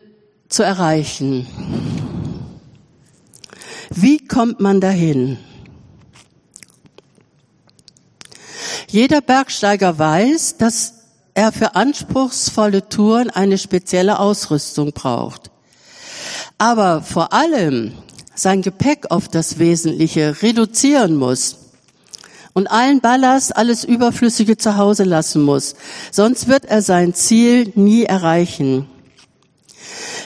zu 0.48 0.62
erreichen. 0.62 1.46
Wie 3.90 4.26
kommt 4.26 4.60
man 4.60 4.80
dahin? 4.80 5.38
Jeder 8.88 9.20
Bergsteiger 9.20 9.98
weiß, 9.98 10.56
dass 10.56 10.94
er 11.38 11.52
für 11.52 11.76
anspruchsvolle 11.76 12.88
Touren 12.88 13.30
eine 13.30 13.58
spezielle 13.58 14.18
Ausrüstung 14.18 14.90
braucht. 14.90 15.52
Aber 16.58 17.00
vor 17.00 17.32
allem 17.32 17.92
sein 18.34 18.60
Gepäck 18.60 19.12
auf 19.12 19.28
das 19.28 19.60
Wesentliche 19.60 20.42
reduzieren 20.42 21.14
muss 21.14 21.58
und 22.54 22.66
allen 22.66 23.00
Ballast, 23.00 23.56
alles 23.56 23.84
Überflüssige 23.84 24.56
zu 24.56 24.76
Hause 24.78 25.04
lassen 25.04 25.44
muss. 25.44 25.76
Sonst 26.10 26.48
wird 26.48 26.64
er 26.64 26.82
sein 26.82 27.14
Ziel 27.14 27.70
nie 27.76 28.02
erreichen. 28.02 28.88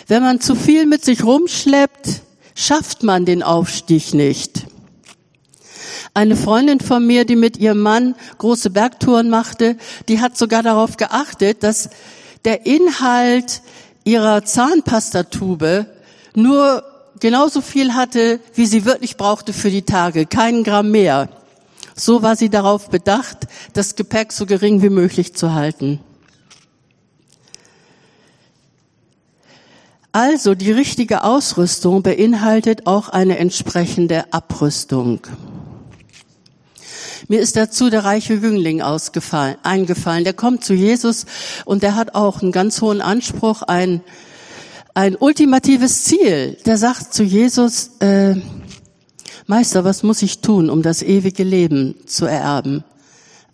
Wenn 0.08 0.22
man 0.22 0.40
zu 0.40 0.54
viel 0.54 0.86
mit 0.86 1.04
sich 1.04 1.24
rumschleppt, 1.24 2.22
schafft 2.54 3.02
man 3.02 3.26
den 3.26 3.42
Aufstieg 3.42 4.14
nicht. 4.14 4.61
Eine 6.14 6.36
Freundin 6.36 6.80
von 6.80 7.06
mir, 7.06 7.24
die 7.24 7.36
mit 7.36 7.56
ihrem 7.56 7.80
Mann 7.80 8.14
große 8.36 8.68
Bergtouren 8.68 9.30
machte, 9.30 9.78
die 10.08 10.20
hat 10.20 10.36
sogar 10.36 10.62
darauf 10.62 10.98
geachtet, 10.98 11.62
dass 11.62 11.88
der 12.44 12.66
Inhalt 12.66 13.62
ihrer 14.04 14.44
Zahnpastatube 14.44 15.86
nur 16.34 16.82
genauso 17.18 17.62
viel 17.62 17.94
hatte, 17.94 18.40
wie 18.54 18.66
sie 18.66 18.84
wirklich 18.84 19.16
brauchte 19.16 19.54
für 19.54 19.70
die 19.70 19.82
Tage, 19.82 20.26
keinen 20.26 20.64
Gramm 20.64 20.90
mehr. 20.90 21.30
So 21.94 22.22
war 22.22 22.36
sie 22.36 22.50
darauf 22.50 22.90
bedacht, 22.90 23.46
das 23.72 23.96
Gepäck 23.96 24.32
so 24.32 24.44
gering 24.44 24.82
wie 24.82 24.90
möglich 24.90 25.34
zu 25.34 25.54
halten. 25.54 26.00
Also 30.10 30.54
die 30.54 30.72
richtige 30.72 31.24
Ausrüstung 31.24 32.02
beinhaltet 32.02 32.86
auch 32.86 33.08
eine 33.08 33.38
entsprechende 33.38 34.30
Abrüstung. 34.30 35.20
Mir 37.28 37.40
ist 37.40 37.56
dazu 37.56 37.90
der 37.90 38.04
reiche 38.04 38.34
Jüngling 38.34 38.82
ausgefallen, 38.82 39.56
eingefallen. 39.62 40.24
Der 40.24 40.34
kommt 40.34 40.64
zu 40.64 40.74
Jesus 40.74 41.26
und 41.64 41.82
der 41.82 41.94
hat 41.94 42.14
auch 42.14 42.42
einen 42.42 42.52
ganz 42.52 42.80
hohen 42.80 43.00
Anspruch, 43.00 43.62
ein, 43.62 44.02
ein 44.94 45.16
ultimatives 45.16 46.04
Ziel. 46.04 46.56
Der 46.66 46.78
sagt 46.78 47.14
zu 47.14 47.22
Jesus, 47.22 47.92
äh, 48.00 48.36
Meister, 49.46 49.84
was 49.84 50.02
muss 50.02 50.22
ich 50.22 50.40
tun, 50.40 50.70
um 50.70 50.82
das 50.82 51.02
ewige 51.02 51.44
Leben 51.44 51.96
zu 52.06 52.26
ererben? 52.26 52.84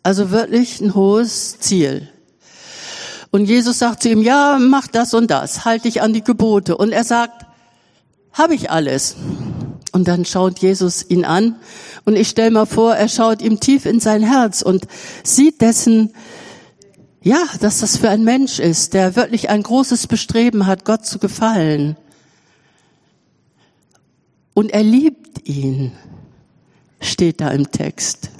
Also 0.03 0.31
wirklich 0.31 0.81
ein 0.81 0.95
hohes 0.95 1.59
Ziel. 1.61 2.09
Und 3.31 3.45
Jesus 3.45 3.79
sagt 3.79 4.03
zu 4.03 4.09
ihm, 4.09 4.23
ja, 4.23 4.59
mach 4.59 4.87
das 4.87 5.13
und 5.13 5.31
das, 5.31 5.65
halt 5.65 5.85
dich 5.85 6.01
an 6.01 6.15
die 6.15 6.25
Gebote. 6.25 6.77
Und 6.77 6.93
er 6.93 7.05
sagt, 7.05 7.47
habe 8.33 8.54
ich 8.54 8.71
alles. 8.71 9.17
Und 9.99 10.06
dann 10.06 10.25
schaut 10.25 10.61
Jesus 10.61 11.04
ihn 11.11 11.25
an 11.25 11.56
und 12.04 12.15
ich 12.15 12.28
stelle 12.28 12.52
mir 12.52 12.67
vor, 12.67 12.95
er 12.95 13.08
schaut 13.08 13.43
ihm 13.43 13.58
tief 13.58 13.84
in 13.84 13.99
sein 13.99 14.23
Herz 14.23 14.63
und 14.63 14.87
sieht 15.25 15.61
dessen, 15.61 16.13
ja, 17.21 17.43
dass 17.58 17.80
das 17.80 17.97
für 17.97 18.08
ein 18.08 18.23
Mensch 18.23 18.61
ist, 18.61 18.95
der 18.95 19.17
wirklich 19.17 19.50
ein 19.50 19.61
großes 19.61 20.06
Bestreben 20.06 20.67
hat, 20.67 20.84
Gott 20.84 21.04
zu 21.04 21.19
gefallen. 21.19 21.97
Und 24.54 24.71
er 24.71 24.84
liebt 24.84 25.49
ihn, 25.49 25.91
steht 27.00 27.41
da 27.41 27.49
im 27.50 27.73
Text. 27.73 28.30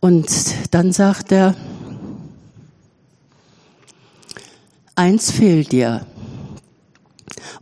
Und 0.00 0.26
dann 0.70 0.92
sagt 0.92 1.32
er, 1.32 1.54
eins 4.94 5.30
fehlt 5.30 5.70
dir. 5.70 6.06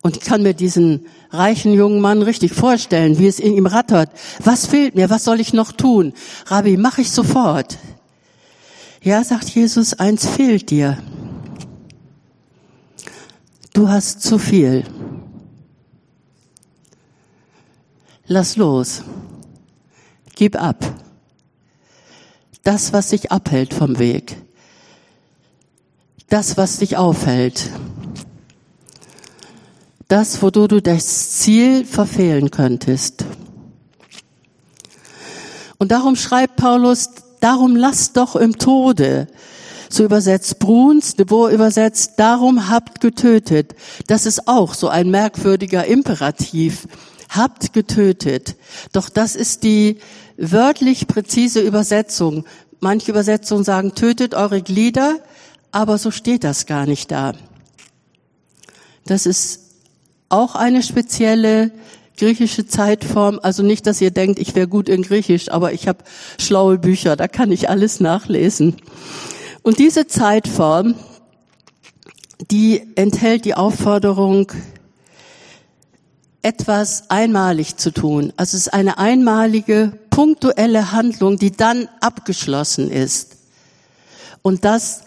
Und 0.01 0.17
ich 0.17 0.23
kann 0.23 0.45
mir 0.45 0.55
diesen 0.55 1.07
reichen 1.33 1.73
jungen 1.73 2.01
Mann 2.01 2.23
richtig 2.23 2.53
vorstellen, 2.53 3.19
wie 3.19 3.27
es 3.27 3.41
in 3.41 3.55
ihm 3.55 3.67
rattert. 3.67 4.11
Was 4.45 4.67
fehlt 4.67 4.95
mir? 4.95 5.11
Was 5.11 5.25
soll 5.25 5.41
ich 5.41 5.53
noch 5.53 5.73
tun? 5.73 6.13
Rabbi, 6.47 6.77
mach 6.77 6.99
ich 6.99 7.11
sofort. 7.11 7.79
Ja, 9.03 9.25
sagt 9.25 9.49
Jesus, 9.49 9.95
eins 9.95 10.27
fehlt 10.27 10.71
dir. 10.71 10.99
Du 13.73 13.89
hast 13.89 14.23
zu 14.23 14.39
viel. 14.39 14.85
Lass 18.27 18.57
los. 18.57 19.03
Gib 20.37 20.57
ab. 20.57 20.85
Das, 22.63 22.93
was 22.93 23.09
dich 23.09 23.33
abhält 23.33 23.75
vom 23.75 23.99
Weg 23.99 24.37
das, 26.33 26.57
was 26.57 26.79
dich 26.79 26.97
aufhält. 26.97 27.69
Das, 30.13 30.43
wo 30.43 30.51
du 30.51 30.67
das 30.83 31.31
Ziel 31.39 31.87
verfehlen 31.87 32.51
könntest. 32.51 33.25
Und 35.79 35.91
darum 35.91 36.17
schreibt 36.17 36.57
Paulus, 36.57 37.09
darum 37.41 37.75
lasst 37.75 38.19
doch 38.19 38.37
im 38.37 38.59
Tode. 38.59 39.27
So 39.89 40.05
übersetzt 40.05 40.59
Bruns, 40.59 41.17
de 41.17 41.25
Boer 41.25 41.49
übersetzt, 41.49 42.13
darum 42.19 42.69
habt 42.69 43.01
getötet. 43.01 43.75
Das 44.07 44.27
ist 44.27 44.49
auch 44.49 44.75
so 44.75 44.89
ein 44.89 45.11
merkwürdiger 45.11 45.87
Imperativ. 45.87 46.89
Habt 47.31 47.73
getötet. 47.73 48.57
Doch 48.93 49.09
das 49.09 49.35
ist 49.35 49.63
die 49.63 49.97
wörtlich 50.37 51.07
präzise 51.07 51.63
Übersetzung. 51.63 52.45
Manche 52.81 53.11
Übersetzungen 53.13 53.65
sagen, 53.65 53.95
tötet 53.95 54.35
eure 54.35 54.61
Glieder 54.61 55.21
aber 55.71 55.97
so 55.97 56.11
steht 56.11 56.45
das 56.45 56.67
gar 56.67 56.85
nicht 56.85 57.11
da. 57.11 57.33
Das 59.07 59.25
ist 59.25 59.72
auch 60.33 60.55
eine 60.55 60.83
spezielle 60.83 61.71
griechische 62.17 62.67
Zeitform. 62.67 63.41
Also 63.43 63.63
nicht, 63.63 63.87
dass 63.87 64.01
ihr 64.01 64.11
denkt, 64.11 64.39
ich 64.39 64.55
wäre 64.55 64.69
gut 64.69 64.89
in 64.89 65.03
Griechisch, 65.03 65.51
aber 65.51 65.73
ich 65.73 65.89
habe 65.89 66.05
schlaue 66.39 66.79
Bücher, 66.79 67.17
da 67.17 67.29
kann 67.29 67.53
ich 67.53 67.69
alles 67.69 68.01
nachlesen. 68.01 68.77
Und 69.63 69.79
diese 69.79 70.07
Zeitform, 70.07 70.95
die 72.51 72.83
enthält 72.97 73.45
die 73.45 73.55
Aufforderung, 73.55 74.53
etwas 76.43 77.09
einmalig 77.09 77.77
zu 77.77 77.93
tun. 77.93 78.33
Also 78.37 78.57
es 78.57 78.67
ist 78.67 78.75
eine 78.75 78.99
einmalige, 78.99 79.93
punktuelle 80.11 80.91
Handlung, 80.91 81.39
die 81.39 81.53
dann 81.53 81.89
abgeschlossen 82.01 82.91
ist. 82.91 83.37
Und 84.43 84.65
das 84.65 85.03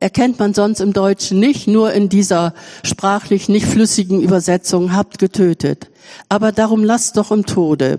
erkennt 0.00 0.38
man 0.38 0.54
sonst 0.54 0.80
im 0.80 0.92
Deutschen 0.92 1.38
nicht, 1.38 1.68
nur 1.68 1.92
in 1.92 2.08
dieser 2.08 2.54
sprachlich 2.82 3.48
nicht 3.48 3.66
flüssigen 3.66 4.22
Übersetzung 4.22 4.94
habt 4.94 5.18
getötet. 5.18 5.90
Aber 6.28 6.50
darum 6.52 6.82
lasst 6.82 7.16
doch 7.18 7.30
im 7.30 7.46
Tode. 7.46 7.98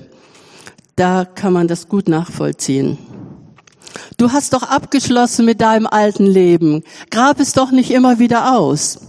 Da 0.96 1.26
kann 1.26 1.54
man 1.54 1.68
das 1.68 1.88
gut 1.88 2.10
nachvollziehen. 2.10 2.98
Du 4.18 4.32
hast 4.32 4.54
doch 4.54 4.64
abgeschlossen 4.64 5.46
mit 5.46 5.62
deinem 5.62 5.88
alten 5.88 6.26
Leben. 6.26 6.84
Grab 7.10 7.40
es 7.40 7.54
doch 7.54 7.72
nicht 7.72 7.92
immer 7.92 8.20
wieder 8.20 8.58
aus. 8.58 9.00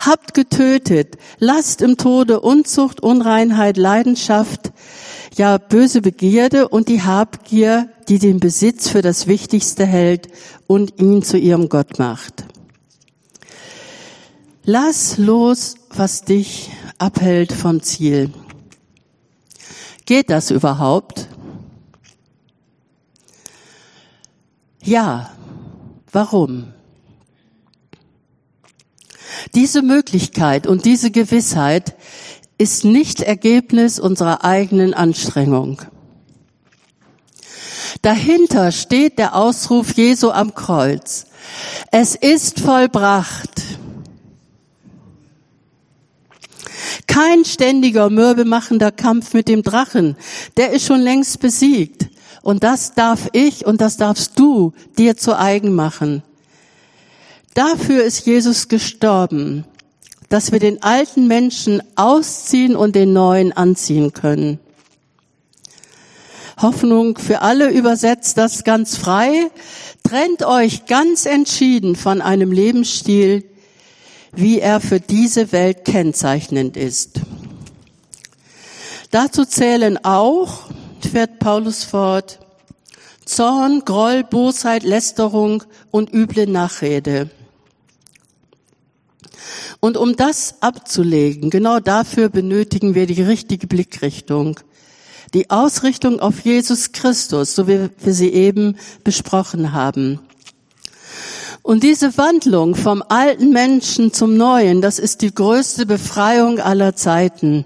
Habt 0.00 0.34
getötet, 0.34 1.16
lasst 1.38 1.82
im 1.82 1.96
Tode 1.96 2.40
Unzucht, 2.40 3.00
Unreinheit, 3.00 3.76
Leidenschaft, 3.76 4.72
ja 5.38 5.58
böse 5.58 6.00
Begierde 6.00 6.68
und 6.68 6.88
die 6.88 7.02
Habgier, 7.02 7.90
die 8.08 8.18
den 8.18 8.40
Besitz 8.40 8.88
für 8.88 9.02
das 9.02 9.26
Wichtigste 9.26 9.86
hält 9.86 10.28
und 10.66 10.98
ihn 11.00 11.22
zu 11.22 11.36
ihrem 11.38 11.68
Gott 11.68 11.98
macht. 11.98 12.44
Lass 14.64 15.16
los, 15.18 15.76
was 15.90 16.22
dich 16.22 16.70
abhält 16.98 17.52
vom 17.52 17.82
Ziel. 17.82 18.32
Geht 20.06 20.30
das 20.30 20.50
überhaupt? 20.50 21.28
Ja. 24.82 25.30
Warum? 26.12 26.72
Diese 29.54 29.82
Möglichkeit 29.82 30.66
und 30.66 30.84
diese 30.84 31.10
Gewissheit 31.10 31.96
ist 32.58 32.84
nicht 32.84 33.20
Ergebnis 33.20 33.98
unserer 33.98 34.44
eigenen 34.44 34.94
Anstrengung. 34.94 35.82
Dahinter 38.02 38.72
steht 38.72 39.18
der 39.18 39.34
Ausruf 39.34 39.94
Jesu 39.94 40.30
am 40.30 40.54
Kreuz. 40.54 41.26
Es 41.90 42.14
ist 42.14 42.60
vollbracht. 42.60 43.62
Kein 47.06 47.44
ständiger, 47.44 48.10
mürbemachender 48.10 48.90
Kampf 48.90 49.32
mit 49.32 49.48
dem 49.48 49.62
Drachen. 49.62 50.16
Der 50.56 50.70
ist 50.70 50.86
schon 50.86 51.00
längst 51.00 51.40
besiegt. 51.40 52.08
Und 52.42 52.62
das 52.62 52.94
darf 52.94 53.28
ich 53.32 53.66
und 53.66 53.80
das 53.80 53.96
darfst 53.96 54.38
du 54.38 54.72
dir 54.98 55.16
zu 55.16 55.36
eigen 55.38 55.74
machen. 55.74 56.22
Dafür 57.54 58.04
ist 58.04 58.26
Jesus 58.26 58.68
gestorben, 58.68 59.64
dass 60.28 60.52
wir 60.52 60.58
den 60.58 60.82
alten 60.82 61.26
Menschen 61.26 61.82
ausziehen 61.96 62.76
und 62.76 62.96
den 62.96 63.12
neuen 63.12 63.52
anziehen 63.52 64.12
können. 64.12 64.58
Hoffnung 66.60 67.18
für 67.18 67.42
alle 67.42 67.70
übersetzt 67.70 68.38
das 68.38 68.64
ganz 68.64 68.96
frei. 68.96 69.50
Trennt 70.02 70.44
euch 70.44 70.86
ganz 70.86 71.26
entschieden 71.26 71.96
von 71.96 72.22
einem 72.22 72.50
Lebensstil, 72.50 73.44
wie 74.32 74.60
er 74.60 74.80
für 74.80 75.00
diese 75.00 75.52
Welt 75.52 75.84
kennzeichnend 75.84 76.76
ist. 76.76 77.20
Dazu 79.10 79.44
zählen 79.44 80.02
auch, 80.04 80.64
fährt 81.00 81.38
Paulus 81.38 81.84
fort, 81.84 82.40
Zorn, 83.24 83.82
Groll, 83.84 84.24
Bosheit, 84.24 84.82
Lästerung 84.82 85.64
und 85.90 86.12
üble 86.12 86.46
Nachrede. 86.46 87.28
Und 89.80 89.96
um 89.96 90.16
das 90.16 90.56
abzulegen, 90.60 91.50
genau 91.50 91.80
dafür 91.80 92.28
benötigen 92.28 92.94
wir 92.94 93.06
die 93.06 93.22
richtige 93.22 93.66
Blickrichtung. 93.66 94.60
Die 95.34 95.50
Ausrichtung 95.50 96.20
auf 96.20 96.40
Jesus 96.40 96.92
Christus, 96.92 97.54
so 97.54 97.66
wie 97.68 97.90
wir 97.98 98.14
sie 98.14 98.32
eben 98.32 98.76
besprochen 99.04 99.72
haben. 99.72 100.20
Und 101.62 101.82
diese 101.82 102.16
Wandlung 102.16 102.76
vom 102.76 103.02
alten 103.08 103.50
Menschen 103.50 104.12
zum 104.12 104.36
neuen, 104.36 104.80
das 104.80 105.00
ist 105.00 105.22
die 105.22 105.34
größte 105.34 105.84
Befreiung 105.84 106.60
aller 106.60 106.94
Zeiten. 106.94 107.64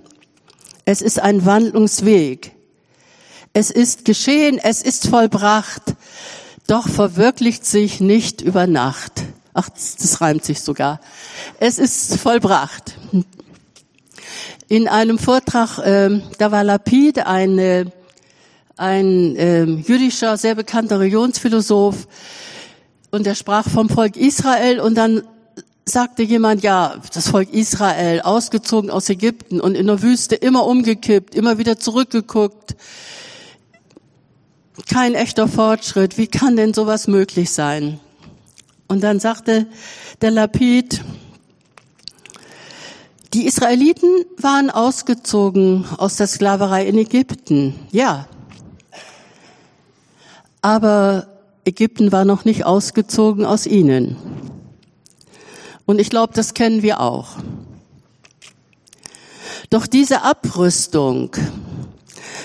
Es 0.86 1.02
ist 1.02 1.20
ein 1.20 1.44
Wandlungsweg. 1.44 2.52
Es 3.52 3.70
ist 3.70 4.04
geschehen, 4.04 4.58
es 4.58 4.80
ist 4.80 5.08
vollbracht, 5.08 5.82
doch 6.66 6.88
verwirklicht 6.88 7.66
sich 7.66 8.00
nicht 8.00 8.40
über 8.40 8.66
Nacht. 8.66 9.24
Ach, 9.52 9.68
das 9.68 10.20
reimt 10.20 10.44
sich 10.44 10.60
sogar. 10.60 11.00
Es 11.58 11.78
ist 11.78 12.16
vollbracht. 12.18 12.96
In 14.68 14.86
einem 14.86 15.18
Vortrag, 15.18 15.78
äh, 15.78 16.20
da 16.38 16.52
war 16.52 16.62
Lapid, 16.62 17.26
ein, 17.26 17.92
ein 18.76 19.36
äh, 19.36 19.64
jüdischer, 19.64 20.36
sehr 20.36 20.54
bekannter 20.54 21.00
Religionsphilosoph, 21.00 22.06
und 23.10 23.26
er 23.26 23.34
sprach 23.34 23.68
vom 23.68 23.88
Volk 23.88 24.16
Israel 24.16 24.80
und 24.80 24.94
dann 24.94 25.22
sagte 25.84 26.22
jemand, 26.22 26.62
ja, 26.62 26.94
das 27.12 27.28
Volk 27.28 27.52
Israel, 27.52 28.20
ausgezogen 28.20 28.90
aus 28.90 29.08
Ägypten 29.08 29.60
und 29.60 29.74
in 29.74 29.88
der 29.88 30.02
Wüste 30.02 30.36
immer 30.36 30.64
umgekippt, 30.64 31.34
immer 31.34 31.58
wieder 31.58 31.78
zurückgeguckt. 31.78 32.76
Kein 34.88 35.14
echter 35.14 35.48
Fortschritt. 35.48 36.16
Wie 36.16 36.28
kann 36.28 36.56
denn 36.56 36.72
sowas 36.72 37.08
möglich 37.08 37.50
sein? 37.50 37.98
Und 38.90 39.02
dann 39.04 39.20
sagte 39.20 39.68
der 40.20 40.32
Lapid, 40.32 41.04
die 43.32 43.46
Israeliten 43.46 44.08
waren 44.36 44.68
ausgezogen 44.68 45.84
aus 45.96 46.16
der 46.16 46.26
Sklaverei 46.26 46.86
in 46.86 46.98
Ägypten, 46.98 47.76
ja. 47.92 48.26
Aber 50.60 51.28
Ägypten 51.64 52.10
war 52.10 52.24
noch 52.24 52.44
nicht 52.44 52.66
ausgezogen 52.66 53.44
aus 53.44 53.64
ihnen. 53.64 54.16
Und 55.86 56.00
ich 56.00 56.10
glaube, 56.10 56.32
das 56.34 56.52
kennen 56.54 56.82
wir 56.82 56.98
auch. 56.98 57.36
Doch 59.70 59.86
diese 59.86 60.22
Abrüstung, 60.22 61.36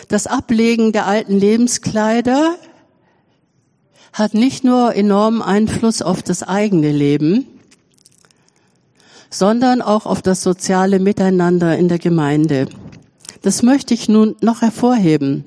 das 0.10 0.27
Ablegen 0.27 0.91
der 0.91 1.08
alten 1.08 1.39
Lebenskleider 1.39 2.55
hat 4.15 4.34
nicht 4.34 4.63
nur 4.63 4.95
enormen 4.95 5.41
Einfluss 5.41 6.01
auf 6.01 6.23
das 6.23 6.41
eigene 6.41 6.89
Leben, 6.89 7.45
sondern 9.30 9.82
auch 9.82 10.06
auf 10.06 10.21
das 10.21 10.41
soziale 10.41 10.99
Miteinander 10.99 11.78
in 11.78 11.89
der 11.89 11.99
Gemeinde. 11.99 12.69
Das 13.41 13.62
möchte 13.62 13.93
ich 13.93 14.08
nun 14.08 14.38
noch 14.39 14.62
hervorheben. 14.62 15.43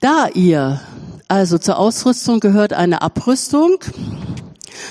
Da 0.00 0.28
ihr, 0.34 0.78
also 1.26 1.56
zur 1.56 1.78
Ausrüstung 1.78 2.40
gehört 2.40 2.74
eine 2.74 3.00
Abrüstung, 3.00 3.78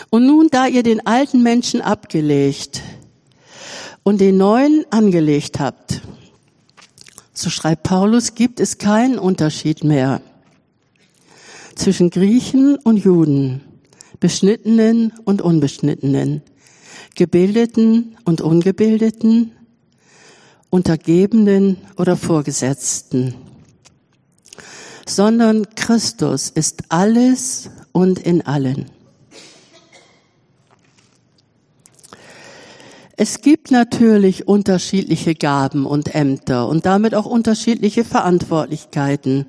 und 0.10 0.26
nun, 0.26 0.48
da 0.50 0.66
ihr 0.66 0.82
den 0.82 1.06
alten 1.06 1.44
Menschen 1.44 1.80
abgelegt 1.80 2.82
und 4.02 4.20
den 4.20 4.38
neuen 4.38 4.84
angelegt 4.90 5.60
habt, 5.60 6.02
so 7.34 7.52
schreibt 7.52 7.84
Paulus, 7.84 8.34
gibt 8.34 8.60
es 8.60 8.80
keinen 8.80 9.20
Unterschied 9.20 9.84
mehr 9.84 10.22
zwischen 11.76 12.10
Griechen 12.10 12.78
und 12.78 12.98
Juden, 12.98 13.62
Beschnittenen 14.20 15.14
und 15.26 15.42
Unbeschnittenen, 15.42 16.42
Gebildeten 17.16 18.18
und 18.26 18.42
Ungebildeten, 18.42 19.52
Untergebenen 20.70 21.78
oder 21.98 22.18
Vorgesetzten, 22.18 23.36
sondern 25.06 25.68
Christus 25.76 26.50
ist 26.50 26.84
alles 26.90 27.70
und 27.92 28.20
in 28.20 28.46
allen. 28.46 28.90
Es 33.18 33.40
gibt 33.40 33.72
natürlich 33.72 34.46
unterschiedliche 34.48 35.36
Gaben 35.36 35.86
und 35.86 36.14
Ämter 36.14 36.68
und 36.68 36.86
damit 36.86 37.16
auch 37.16 37.26
unterschiedliche 37.26 38.04
Verantwortlichkeiten. 38.04 39.46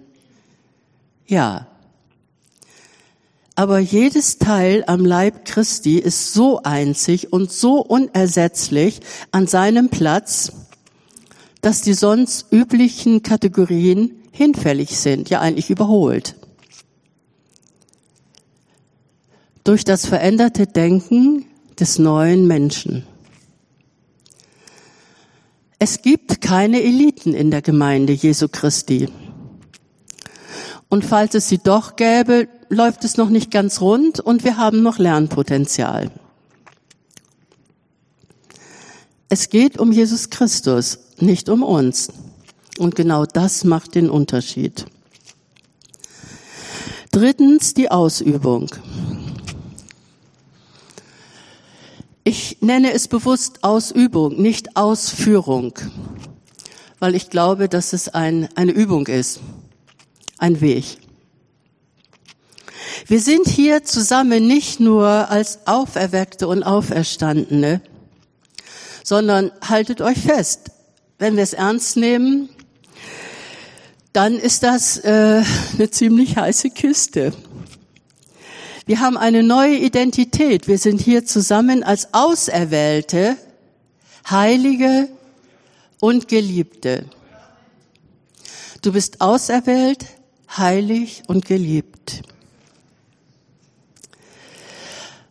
Ja, 1.26 1.66
aber 3.56 3.78
jedes 3.78 4.38
Teil 4.38 4.84
am 4.86 5.04
Leib 5.04 5.46
Christi 5.46 5.98
ist 5.98 6.34
so 6.34 6.62
einzig 6.62 7.32
und 7.32 7.50
so 7.50 7.80
unersetzlich 7.80 9.00
an 9.32 9.46
seinem 9.46 9.88
Platz, 9.88 10.52
dass 11.62 11.80
die 11.80 11.94
sonst 11.94 12.52
üblichen 12.52 13.22
Kategorien 13.22 14.22
hinfällig 14.30 14.98
sind, 14.98 15.30
ja 15.30 15.40
eigentlich 15.40 15.70
überholt. 15.70 16.36
Durch 19.64 19.84
das 19.84 20.04
veränderte 20.06 20.66
Denken 20.66 21.46
des 21.80 21.98
neuen 21.98 22.46
Menschen. 22.46 23.06
Es 25.78 26.02
gibt 26.02 26.42
keine 26.42 26.82
Eliten 26.82 27.34
in 27.34 27.50
der 27.50 27.62
Gemeinde 27.62 28.12
Jesu 28.12 28.48
Christi. 28.48 29.08
Und 30.96 31.04
falls 31.04 31.34
es 31.34 31.46
sie 31.46 31.58
doch 31.58 31.96
gäbe, 31.96 32.48
läuft 32.70 33.04
es 33.04 33.18
noch 33.18 33.28
nicht 33.28 33.50
ganz 33.50 33.82
rund 33.82 34.18
und 34.18 34.44
wir 34.44 34.56
haben 34.56 34.82
noch 34.82 34.96
Lernpotenzial. 34.96 36.10
Es 39.28 39.50
geht 39.50 39.78
um 39.78 39.92
Jesus 39.92 40.30
Christus, 40.30 41.00
nicht 41.18 41.50
um 41.50 41.62
uns. 41.62 42.08
Und 42.78 42.94
genau 42.94 43.26
das 43.26 43.64
macht 43.64 43.94
den 43.94 44.08
Unterschied. 44.08 44.86
Drittens 47.12 47.74
die 47.74 47.90
Ausübung. 47.90 48.70
Ich 52.24 52.62
nenne 52.62 52.94
es 52.94 53.06
bewusst 53.06 53.62
Ausübung, 53.64 54.40
nicht 54.40 54.78
Ausführung, 54.78 55.74
weil 57.00 57.14
ich 57.14 57.28
glaube, 57.28 57.68
dass 57.68 57.92
es 57.92 58.08
ein, 58.08 58.48
eine 58.54 58.72
Übung 58.72 59.06
ist, 59.08 59.40
ein 60.38 60.60
Weg. 60.60 60.98
Wir 63.06 63.20
sind 63.20 63.46
hier 63.46 63.84
zusammen 63.84 64.46
nicht 64.46 64.80
nur 64.80 65.06
als 65.06 65.66
Auferweckte 65.66 66.48
und 66.48 66.62
Auferstandene, 66.62 67.80
sondern 69.04 69.52
haltet 69.66 70.00
euch 70.00 70.18
fest, 70.18 70.70
wenn 71.18 71.36
wir 71.36 71.42
es 71.42 71.52
ernst 71.52 71.96
nehmen, 71.96 72.48
dann 74.12 74.38
ist 74.38 74.62
das 74.62 74.96
äh, 74.98 75.42
eine 75.74 75.90
ziemlich 75.90 76.36
heiße 76.36 76.70
Kiste. 76.70 77.32
Wir 78.86 79.00
haben 79.00 79.16
eine 79.16 79.42
neue 79.42 79.76
Identität. 79.76 80.68
Wir 80.68 80.78
sind 80.78 81.00
hier 81.00 81.26
zusammen 81.26 81.82
als 81.82 82.14
Auserwählte, 82.14 83.36
Heilige 84.30 85.08
und 86.00 86.28
Geliebte. 86.28 87.04
Du 88.82 88.92
bist 88.92 89.20
auserwählt, 89.20 90.06
heilig 90.48 91.22
und 91.26 91.44
geliebt. 91.44 92.22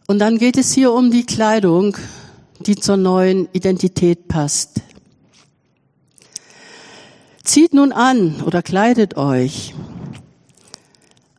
Und 0.07 0.19
dann 0.19 0.37
geht 0.37 0.57
es 0.57 0.73
hier 0.73 0.93
um 0.93 1.11
die 1.11 1.25
Kleidung, 1.25 1.97
die 2.59 2.75
zur 2.75 2.97
neuen 2.97 3.47
Identität 3.53 4.27
passt. 4.27 4.81
Zieht 7.43 7.73
nun 7.73 7.91
an 7.91 8.41
oder 8.41 8.61
kleidet 8.61 9.17
euch 9.17 9.73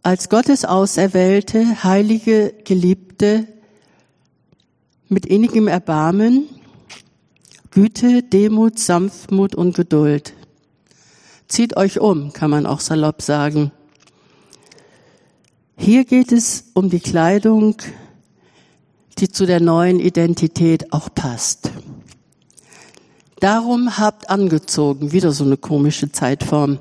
als 0.02 0.28
Gottes 0.28 0.64
auserwählte, 0.64 1.82
heilige, 1.82 2.54
geliebte, 2.64 3.48
mit 5.08 5.26
innigem 5.26 5.66
Erbarmen, 5.66 6.48
Güte, 7.72 8.22
Demut, 8.22 8.78
Sanftmut 8.78 9.56
und 9.56 9.74
Geduld. 9.74 10.32
Zieht 11.48 11.76
euch 11.76 12.00
um, 12.00 12.32
kann 12.32 12.50
man 12.50 12.66
auch 12.66 12.80
salopp 12.80 13.22
sagen. 13.22 13.70
Hier 15.76 16.04
geht 16.04 16.32
es 16.32 16.64
um 16.74 16.90
die 16.90 17.00
Kleidung, 17.00 17.76
die 19.18 19.30
zu 19.30 19.46
der 19.46 19.60
neuen 19.60 20.00
Identität 20.00 20.92
auch 20.92 21.08
passt. 21.14 21.70
Darum 23.38 23.98
habt 23.98 24.28
angezogen, 24.28 25.12
wieder 25.12 25.30
so 25.30 25.44
eine 25.44 25.56
komische 25.56 26.10
Zeitform. 26.10 26.80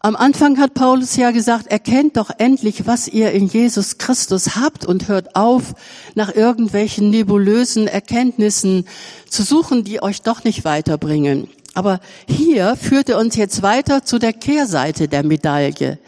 Am 0.00 0.14
Anfang 0.14 0.58
hat 0.58 0.74
Paulus 0.74 1.16
ja 1.16 1.30
gesagt, 1.30 1.68
erkennt 1.68 2.16
doch 2.16 2.30
endlich, 2.36 2.86
was 2.86 3.08
ihr 3.08 3.32
in 3.32 3.46
Jesus 3.46 3.98
Christus 3.98 4.54
habt 4.54 4.84
und 4.84 5.08
hört 5.08 5.34
auf, 5.34 5.74
nach 6.14 6.34
irgendwelchen 6.34 7.10
nebulösen 7.10 7.88
Erkenntnissen 7.88 8.86
zu 9.28 9.42
suchen, 9.42 9.82
die 9.82 10.02
euch 10.02 10.22
doch 10.22 10.44
nicht 10.44 10.64
weiterbringen. 10.64 11.48
Aber 11.76 12.00
hier 12.26 12.74
führt 12.74 13.10
er 13.10 13.18
uns 13.18 13.36
jetzt 13.36 13.60
weiter 13.60 14.02
zu 14.02 14.18
der 14.18 14.32
Kehrseite 14.32 15.08
der 15.08 15.22
Medaille. 15.22 15.98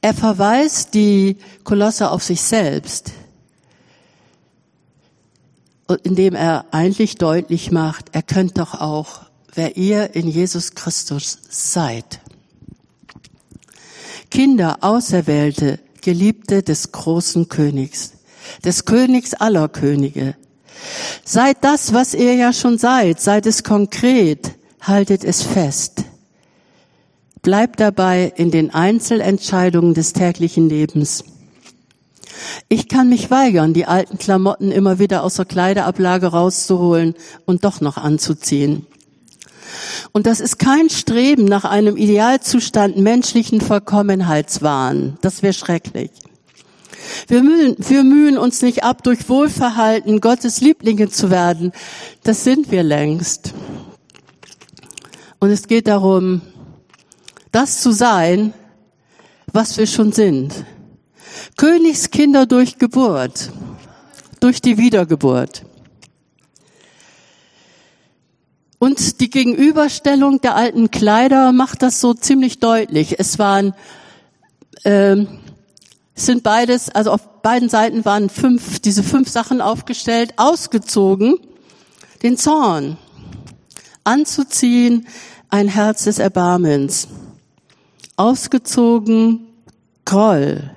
Er 0.00 0.12
verweist 0.12 0.92
die 0.92 1.36
Kolosse 1.62 2.10
auf 2.10 2.24
sich 2.24 2.42
selbst, 2.42 3.12
indem 6.02 6.34
er 6.34 6.64
eigentlich 6.72 7.14
deutlich 7.14 7.70
macht, 7.70 8.06
er 8.10 8.22
könnt 8.22 8.58
doch 8.58 8.74
auch, 8.74 9.20
wer 9.54 9.76
ihr 9.76 10.16
in 10.16 10.26
Jesus 10.26 10.74
Christus 10.74 11.38
seid. 11.48 12.18
Kinder, 14.32 14.78
Auserwählte, 14.80 15.78
Geliebte 16.00 16.64
des 16.64 16.90
großen 16.90 17.48
Königs, 17.48 18.14
des 18.64 18.84
Königs 18.84 19.32
aller 19.32 19.68
Könige. 19.68 20.34
Seid 21.24 21.58
das, 21.60 21.94
was 21.94 22.14
ihr 22.14 22.34
ja 22.34 22.52
schon 22.52 22.78
seid, 22.78 23.20
seid 23.20 23.46
es 23.46 23.62
konkret, 23.62 24.56
haltet 24.86 25.24
es 25.24 25.42
fest. 25.42 26.04
Bleibt 27.42 27.80
dabei 27.80 28.32
in 28.36 28.50
den 28.50 28.72
Einzelentscheidungen 28.72 29.94
des 29.94 30.12
täglichen 30.12 30.68
Lebens. 30.68 31.24
Ich 32.68 32.88
kann 32.88 33.08
mich 33.08 33.30
weigern, 33.30 33.74
die 33.74 33.86
alten 33.86 34.18
Klamotten 34.18 34.72
immer 34.72 34.98
wieder 34.98 35.22
aus 35.22 35.34
der 35.34 35.44
Kleiderablage 35.44 36.28
rauszuholen 36.28 37.14
und 37.44 37.64
doch 37.64 37.80
noch 37.80 37.96
anzuziehen. 37.96 38.86
Und 40.12 40.26
das 40.26 40.40
ist 40.40 40.58
kein 40.58 40.90
Streben 40.90 41.44
nach 41.44 41.64
einem 41.64 41.96
Idealzustand 41.96 42.96
menschlichen 42.96 43.60
Vollkommenheitswahn. 43.60 45.18
Das 45.20 45.42
wäre 45.42 45.52
schrecklich. 45.52 46.10
Wir 47.28 47.42
mühen, 47.42 47.76
wir 47.78 48.04
mühen 48.04 48.38
uns 48.38 48.62
nicht 48.62 48.84
ab, 48.84 49.02
durch 49.02 49.28
Wohlverhalten 49.28 50.20
Gottes 50.20 50.60
Lieblinge 50.60 51.10
zu 51.10 51.30
werden. 51.30 51.72
Das 52.22 52.44
sind 52.44 52.70
wir 52.70 52.82
längst. 52.82 53.52
Und 55.44 55.50
es 55.50 55.68
geht 55.68 55.88
darum, 55.88 56.40
das 57.52 57.82
zu 57.82 57.92
sein, 57.92 58.54
was 59.52 59.76
wir 59.76 59.86
schon 59.86 60.10
sind. 60.10 60.54
Königskinder 61.58 62.46
durch 62.46 62.78
Geburt, 62.78 63.50
durch 64.40 64.62
die 64.62 64.78
Wiedergeburt. 64.78 65.66
Und 68.78 69.20
die 69.20 69.28
Gegenüberstellung 69.28 70.40
der 70.40 70.56
alten 70.56 70.90
Kleider 70.90 71.52
macht 71.52 71.82
das 71.82 72.00
so 72.00 72.14
ziemlich 72.14 72.58
deutlich. 72.58 73.20
Es 73.20 73.38
waren, 73.38 73.74
äh, 74.84 75.26
sind 76.14 76.42
beides, 76.42 76.88
also 76.88 77.10
auf 77.10 77.42
beiden 77.42 77.68
Seiten 77.68 78.06
waren 78.06 78.30
fünf, 78.30 78.78
diese 78.78 79.02
fünf 79.02 79.28
Sachen 79.28 79.60
aufgestellt, 79.60 80.32
ausgezogen, 80.38 81.36
den 82.22 82.38
Zorn, 82.38 82.96
anzuziehen, 84.04 85.06
ein 85.54 85.68
Herz 85.68 86.02
des 86.02 86.18
Erbarmens, 86.18 87.06
ausgezogen, 88.16 89.46
Groll, 90.04 90.68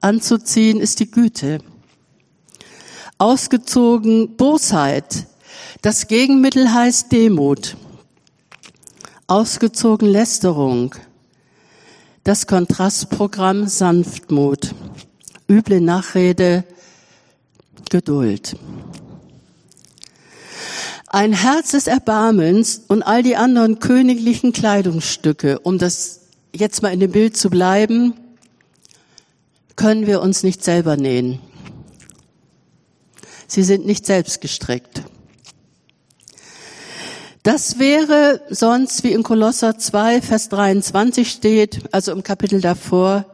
anzuziehen 0.00 0.80
ist 0.80 1.00
die 1.00 1.10
Güte, 1.10 1.58
ausgezogen, 3.18 4.34
Bosheit, 4.38 5.26
das 5.82 6.06
Gegenmittel 6.06 6.72
heißt 6.72 7.12
Demut, 7.12 7.76
ausgezogen 9.26 10.08
Lästerung, 10.08 10.94
das 12.24 12.46
Kontrastprogramm 12.46 13.66
Sanftmut, 13.66 14.74
üble 15.50 15.82
Nachrede, 15.82 16.64
Geduld. 17.90 18.56
Ein 21.10 21.32
Herz 21.32 21.70
des 21.70 21.86
Erbarmens 21.86 22.82
und 22.86 23.02
all 23.02 23.22
die 23.22 23.36
anderen 23.36 23.78
königlichen 23.78 24.52
Kleidungsstücke, 24.52 25.58
um 25.60 25.78
das 25.78 26.20
jetzt 26.54 26.82
mal 26.82 26.92
in 26.92 27.00
dem 27.00 27.12
Bild 27.12 27.34
zu 27.34 27.48
bleiben, 27.48 28.12
können 29.74 30.06
wir 30.06 30.20
uns 30.20 30.42
nicht 30.42 30.62
selber 30.62 30.96
nähen. 30.96 31.40
Sie 33.46 33.62
sind 33.62 33.86
nicht 33.86 34.04
selbst 34.04 34.42
gestrickt. 34.42 35.02
Das 37.42 37.78
wäre 37.78 38.42
sonst, 38.50 39.02
wie 39.04 39.12
in 39.12 39.22
Kolosser 39.22 39.78
2, 39.78 40.20
Vers 40.20 40.50
23 40.50 41.30
steht, 41.30 41.94
also 41.94 42.12
im 42.12 42.22
Kapitel 42.22 42.60
davor, 42.60 43.24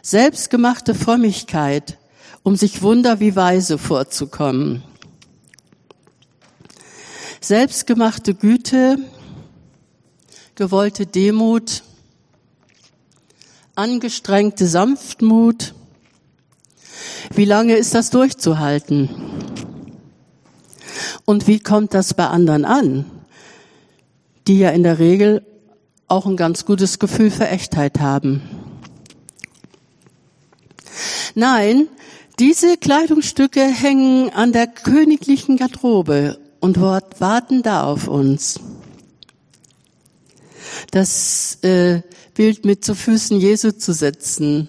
selbstgemachte 0.00 0.94
Frömmigkeit, 0.94 1.98
um 2.42 2.56
sich 2.56 2.80
Wunder 2.80 3.20
wie 3.20 3.36
Weise 3.36 3.76
vorzukommen. 3.76 4.82
Selbstgemachte 7.40 8.34
Güte, 8.34 8.98
gewollte 10.54 11.06
Demut, 11.06 11.82
angestrengte 13.74 14.66
Sanftmut. 14.66 15.74
Wie 17.34 17.44
lange 17.44 17.76
ist 17.76 17.94
das 17.94 18.10
durchzuhalten? 18.10 19.08
Und 21.24 21.46
wie 21.46 21.60
kommt 21.60 21.94
das 21.94 22.14
bei 22.14 22.26
anderen 22.26 22.64
an? 22.64 23.04
die 24.48 24.58
ja 24.58 24.70
in 24.70 24.82
der 24.82 24.98
Regel 24.98 25.44
auch 26.08 26.26
ein 26.26 26.38
ganz 26.38 26.64
gutes 26.64 26.98
Gefühl 26.98 27.30
für 27.30 27.46
Echtheit 27.46 28.00
haben. 28.00 28.40
Nein, 31.34 31.86
diese 32.38 32.78
Kleidungsstücke 32.78 33.60
hängen 33.60 34.30
an 34.30 34.52
der 34.52 34.66
königlichen 34.66 35.58
Garderobe 35.58 36.38
und 36.60 36.80
warten 36.80 37.62
da 37.62 37.84
auf 37.84 38.08
uns. 38.08 38.60
Das 40.90 41.58
äh, 41.62 42.02
Bild 42.34 42.64
mit 42.64 42.84
zu 42.84 42.94
Füßen 42.94 43.38
Jesu 43.38 43.72
zu 43.72 43.92
setzen, 43.92 44.68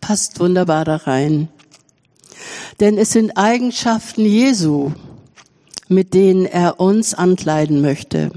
passt 0.00 0.40
wunderbar 0.40 0.84
da 0.84 0.96
rein. 0.96 1.48
Denn 2.80 2.98
es 2.98 3.12
sind 3.12 3.36
Eigenschaften 3.36 4.24
Jesu, 4.24 4.92
mit 5.88 6.14
denen 6.14 6.46
er 6.46 6.80
uns 6.80 7.14
ankleiden 7.14 7.80
möchte. 7.80 8.30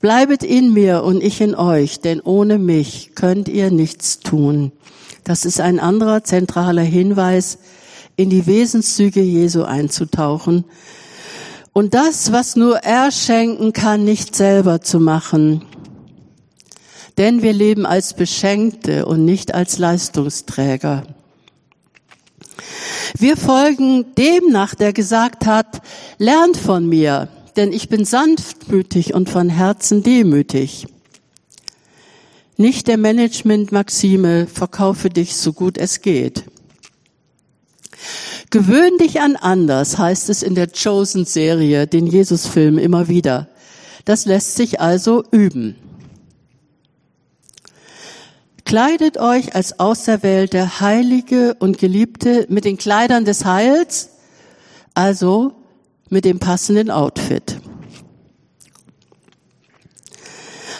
Bleibet 0.00 0.44
in 0.44 0.72
mir 0.72 1.02
und 1.02 1.22
ich 1.22 1.40
in 1.40 1.56
euch, 1.56 2.00
denn 2.00 2.20
ohne 2.20 2.58
mich 2.58 3.12
könnt 3.16 3.48
ihr 3.48 3.70
nichts 3.72 4.20
tun. 4.20 4.70
Das 5.24 5.44
ist 5.44 5.60
ein 5.60 5.80
anderer 5.80 6.22
zentraler 6.22 6.82
Hinweis, 6.82 7.58
in 8.18 8.30
die 8.30 8.46
Wesenszüge 8.48 9.22
Jesu 9.22 9.62
einzutauchen 9.62 10.64
und 11.72 11.94
das, 11.94 12.32
was 12.32 12.56
nur 12.56 12.78
er 12.78 13.12
schenken 13.12 13.72
kann, 13.72 14.04
nicht 14.04 14.34
selber 14.34 14.80
zu 14.80 14.98
machen. 14.98 15.64
Denn 17.16 17.42
wir 17.42 17.52
leben 17.52 17.86
als 17.86 18.14
Beschenkte 18.14 19.06
und 19.06 19.24
nicht 19.24 19.54
als 19.54 19.78
Leistungsträger. 19.78 21.04
Wir 23.16 23.36
folgen 23.36 24.06
dem 24.16 24.50
nach, 24.50 24.74
der 24.74 24.92
gesagt 24.92 25.46
hat, 25.46 25.80
lernt 26.18 26.56
von 26.56 26.88
mir, 26.88 27.28
denn 27.56 27.72
ich 27.72 27.88
bin 27.88 28.04
sanftmütig 28.04 29.14
und 29.14 29.30
von 29.30 29.48
Herzen 29.48 30.02
demütig. 30.02 30.88
Nicht 32.56 32.88
der 32.88 32.98
Management-Maxime, 32.98 34.48
verkaufe 34.48 35.08
dich 35.08 35.36
so 35.36 35.52
gut 35.52 35.78
es 35.78 36.02
geht. 36.02 36.42
Gewöhn 38.50 38.96
dich 38.98 39.20
an 39.20 39.36
anders, 39.36 39.98
heißt 39.98 40.30
es 40.30 40.42
in 40.42 40.54
der 40.54 40.68
Chosen-Serie, 40.68 41.86
den 41.86 42.06
Jesus-Film 42.06 42.78
immer 42.78 43.08
wieder. 43.08 43.48
Das 44.04 44.24
lässt 44.24 44.56
sich 44.56 44.80
also 44.80 45.22
üben. 45.30 45.76
Kleidet 48.64 49.18
euch 49.18 49.54
als 49.54 49.80
Auserwählte, 49.80 50.80
Heilige 50.80 51.54
und 51.58 51.78
Geliebte 51.78 52.46
mit 52.48 52.64
den 52.64 52.76
Kleidern 52.76 53.24
des 53.24 53.44
Heils, 53.44 54.10
also 54.94 55.54
mit 56.10 56.24
dem 56.24 56.38
passenden 56.38 56.90
Outfit. 56.90 57.60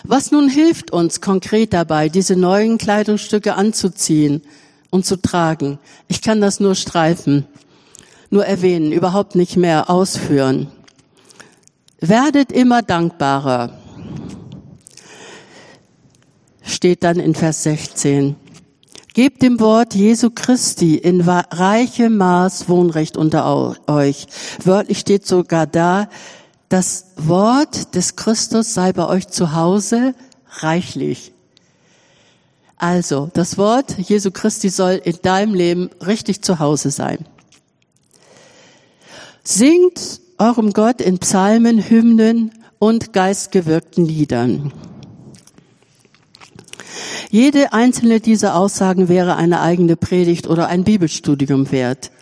Was 0.04 0.30
nun 0.30 0.48
hilft 0.48 0.90
uns 0.90 1.20
konkret 1.20 1.74
dabei, 1.74 2.08
diese 2.08 2.34
neuen 2.36 2.78
Kleidungsstücke 2.78 3.54
anzuziehen 3.54 4.42
und 4.90 5.06
zu 5.06 5.20
tragen? 5.20 5.78
Ich 6.08 6.22
kann 6.22 6.40
das 6.40 6.60
nur 6.60 6.74
streifen, 6.74 7.46
nur 8.30 8.44
erwähnen, 8.44 8.92
überhaupt 8.92 9.34
nicht 9.34 9.56
mehr 9.56 9.90
ausführen. 9.90 10.68
Werdet 12.00 12.52
immer 12.52 12.82
dankbarer, 12.82 13.72
steht 16.62 17.02
dann 17.02 17.18
in 17.18 17.34
Vers 17.34 17.64
16. 17.64 18.36
Gebt 19.14 19.42
dem 19.42 19.58
Wort 19.58 19.94
Jesu 19.94 20.30
Christi 20.30 20.96
in 20.96 21.22
reichem 21.22 22.16
Maß 22.18 22.68
Wohnrecht 22.68 23.16
unter 23.16 23.76
euch. 23.88 24.26
Wörtlich 24.62 25.00
steht 25.00 25.26
sogar 25.26 25.66
da, 25.66 26.08
das 26.68 27.06
Wort 27.16 27.94
des 27.94 28.14
Christus 28.14 28.74
sei 28.74 28.92
bei 28.92 29.08
euch 29.08 29.26
zu 29.26 29.54
Hause 29.54 30.14
reichlich. 30.60 31.32
Also, 32.78 33.28
das 33.34 33.58
Wort 33.58 33.98
Jesu 33.98 34.30
Christi 34.30 34.68
soll 34.68 35.00
in 35.04 35.18
deinem 35.22 35.54
Leben 35.54 35.90
richtig 36.04 36.42
zu 36.42 36.60
Hause 36.60 36.92
sein. 36.92 37.26
Singt 39.42 40.20
eurem 40.38 40.72
Gott 40.72 41.00
in 41.00 41.18
Psalmen, 41.18 41.90
Hymnen 41.90 42.52
und 42.78 43.12
geistgewirkten 43.12 44.06
Liedern. 44.06 44.72
Jede 47.30 47.72
einzelne 47.72 48.20
dieser 48.20 48.54
Aussagen 48.54 49.08
wäre 49.08 49.34
eine 49.34 49.60
eigene 49.60 49.96
Predigt 49.96 50.46
oder 50.46 50.68
ein 50.68 50.84
Bibelstudium 50.84 51.72
wert. 51.72 52.12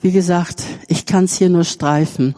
Wie 0.00 0.12
gesagt, 0.12 0.62
ich 0.88 1.04
kann 1.04 1.24
es 1.24 1.36
hier 1.36 1.50
nur 1.50 1.64
streifen. 1.64 2.34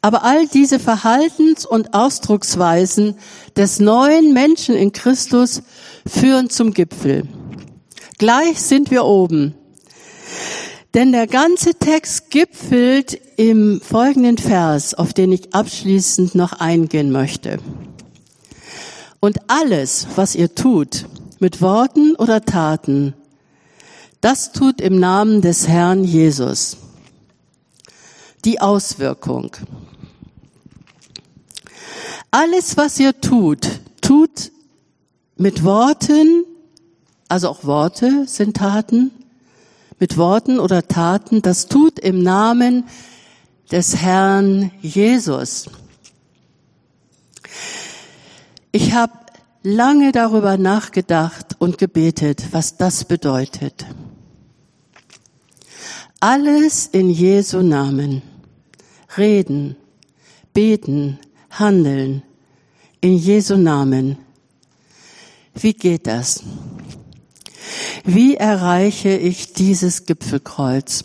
Aber 0.00 0.24
all 0.24 0.46
diese 0.46 0.78
Verhaltens- 0.78 1.66
und 1.66 1.94
Ausdrucksweisen 1.94 3.16
des 3.56 3.80
neuen 3.80 4.32
Menschen 4.32 4.74
in 4.74 4.92
Christus 4.92 5.62
führen 6.06 6.50
zum 6.50 6.72
Gipfel. 6.72 7.26
Gleich 8.18 8.60
sind 8.60 8.90
wir 8.90 9.04
oben. 9.04 9.54
Denn 10.94 11.12
der 11.12 11.26
ganze 11.26 11.74
Text 11.74 12.30
gipfelt 12.30 13.20
im 13.36 13.80
folgenden 13.80 14.38
Vers, 14.38 14.94
auf 14.94 15.12
den 15.12 15.32
ich 15.32 15.54
abschließend 15.54 16.34
noch 16.34 16.54
eingehen 16.54 17.12
möchte. 17.12 17.58
Und 19.20 19.38
alles, 19.48 20.06
was 20.16 20.34
ihr 20.34 20.54
tut, 20.54 21.06
mit 21.38 21.60
Worten 21.60 22.14
oder 22.16 22.44
Taten, 22.44 23.14
das 24.20 24.52
tut 24.52 24.80
im 24.80 24.98
Namen 24.98 25.42
des 25.42 25.68
Herrn 25.68 26.02
Jesus. 26.02 26.78
Die 28.44 28.60
Auswirkung. 28.60 29.50
Alles, 32.30 32.76
was 32.76 32.98
ihr 33.00 33.20
tut, 33.20 33.80
tut 34.00 34.52
mit 35.36 35.64
Worten, 35.64 36.44
also 37.28 37.48
auch 37.48 37.64
Worte 37.64 38.26
sind 38.26 38.56
Taten, 38.56 39.10
mit 39.98 40.16
Worten 40.16 40.60
oder 40.60 40.86
Taten, 40.86 41.42
das 41.42 41.66
tut 41.66 41.98
im 41.98 42.22
Namen 42.22 42.84
des 43.70 43.96
Herrn 43.96 44.70
Jesus. 44.80 45.68
Ich 48.72 48.92
habe 48.92 49.12
lange 49.62 50.12
darüber 50.12 50.56
nachgedacht 50.56 51.56
und 51.58 51.78
gebetet, 51.78 52.44
was 52.52 52.76
das 52.76 53.04
bedeutet. 53.04 53.86
Alles 56.20 56.86
in 56.86 57.10
Jesu 57.10 57.62
Namen. 57.62 58.22
Reden, 59.16 59.76
beten, 60.52 61.18
handeln. 61.50 62.22
In 63.00 63.16
Jesu 63.16 63.56
Namen. 63.56 64.18
Wie 65.54 65.74
geht 65.74 66.06
das? 66.06 66.42
Wie 68.04 68.36
erreiche 68.36 69.16
ich 69.16 69.52
dieses 69.52 70.06
Gipfelkreuz? 70.06 71.02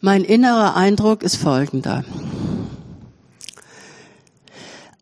Mein 0.00 0.24
innerer 0.24 0.76
Eindruck 0.76 1.22
ist 1.22 1.36
folgender 1.36 2.04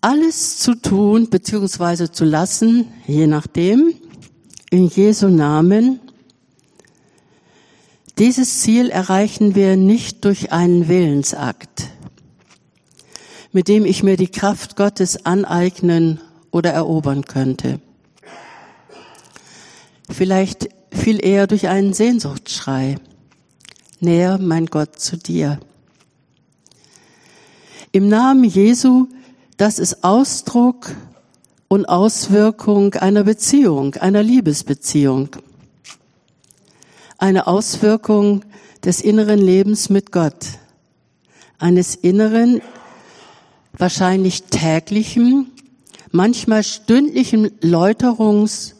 alles 0.05 0.59
zu 0.59 0.75
tun 0.75 1.31
bzw. 1.31 2.13
zu 2.13 2.27
lassen, 2.27 2.89
je 3.07 3.27
nachdem, 3.27 3.95
in 4.69 4.87
Jesu 4.89 5.29
Namen. 5.29 5.99
Dieses 8.19 8.61
Ziel 8.61 8.91
erreichen 8.91 9.55
wir 9.55 9.77
nicht 9.77 10.25
durch 10.25 10.53
einen 10.53 10.89
Willensakt, 10.89 11.89
mit 13.53 13.69
dem 13.69 13.85
ich 13.85 14.03
mir 14.03 14.17
die 14.17 14.29
Kraft 14.29 14.77
Gottes 14.77 15.27
aneignen 15.27 16.21
oder 16.51 16.71
erobern 16.71 17.25
könnte. 17.25 17.81
Vielleicht 20.09 20.69
viel 20.93 21.25
eher 21.25 21.47
durch 21.47 21.69
einen 21.69 21.93
Sehnsuchtsschrei. 21.93 22.97
Näher, 24.01 24.39
mein 24.39 24.67
Gott, 24.67 25.01
zu 25.01 25.17
dir. 25.17 25.59
Im 27.91 28.09
Namen 28.09 28.45
Jesu 28.45 29.09
das 29.57 29.79
ist 29.79 30.03
Ausdruck 30.03 30.91
und 31.69 31.87
Auswirkung 31.87 32.95
einer 32.95 33.23
Beziehung, 33.23 33.95
einer 33.95 34.23
Liebesbeziehung. 34.23 35.29
Eine 37.25 37.47
Auswirkung 37.47 38.45
des 38.85 39.01
inneren 39.01 39.39
Lebens 39.39 39.89
mit 39.89 40.13
Gott. 40.13 40.45
Eines 41.59 41.95
inneren, 41.95 42.61
wahrscheinlich 43.73 44.43
täglichen, 44.43 45.51
manchmal 46.11 46.63
stündlichen 46.63 47.49
Läuterungs- 47.63 48.75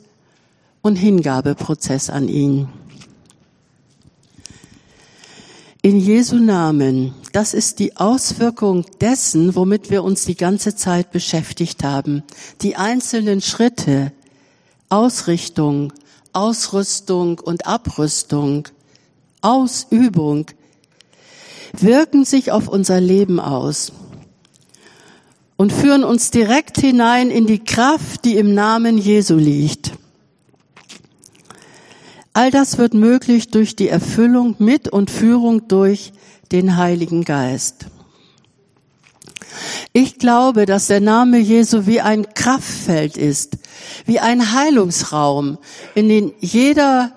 und 0.83 0.97
Hingabeprozess 0.97 2.11
an 2.11 2.29
ihn. 2.29 2.69
In 5.81 5.99
Jesu 5.99 6.37
Namen. 6.37 7.15
Das 7.33 7.55
ist 7.55 7.79
die 7.79 7.97
Auswirkung 7.97 8.85
dessen, 9.01 9.55
womit 9.55 9.89
wir 9.89 10.05
uns 10.05 10.27
die 10.27 10.37
ganze 10.37 10.77
Zeit 10.77 11.13
beschäftigt 11.13 11.83
haben. 11.83 12.23
Die 12.61 12.77
einzelnen 12.77 13.41
Schritte, 13.41 14.13
Ausrichtung, 14.91 15.95
Ausrüstung 16.35 17.39
und 17.39 17.67
Abrüstung, 17.67 18.69
Ausübung 19.41 20.47
wirken 21.73 22.25
sich 22.25 22.53
auf 22.53 22.69
unser 22.69 23.01
Leben 23.01 23.41
aus 23.41 23.93
und 25.57 25.73
führen 25.73 26.05
uns 26.05 26.31
direkt 26.31 26.79
hinein 26.79 27.31
in 27.31 27.47
die 27.47 27.63
Kraft, 27.63 28.25
die 28.25 28.37
im 28.37 28.55
Namen 28.55 28.99
Jesu 28.99 29.37
liegt. 29.37 29.93
All 32.33 32.51
das 32.51 32.79
wird 32.79 32.95
möglich 32.95 33.51
durch 33.51 33.77
die 33.77 33.89
Erfüllung 33.89 34.57
mit 34.59 34.89
und 34.89 35.11
Führung 35.11 35.69
durch 35.69 36.13
den 36.51 36.77
Heiligen 36.77 37.25
Geist. 37.25 37.87
Ich 39.97 40.19
glaube, 40.19 40.67
dass 40.67 40.89
der 40.89 41.01
Name 41.01 41.39
Jesu 41.39 41.87
wie 41.87 42.01
ein 42.01 42.35
Kraftfeld 42.35 43.17
ist, 43.17 43.59
wie 44.07 44.19
ein 44.19 44.53
Heilungsraum, 44.53 45.57
in 45.95 46.09
den 46.09 46.33
jeder, 46.41 47.13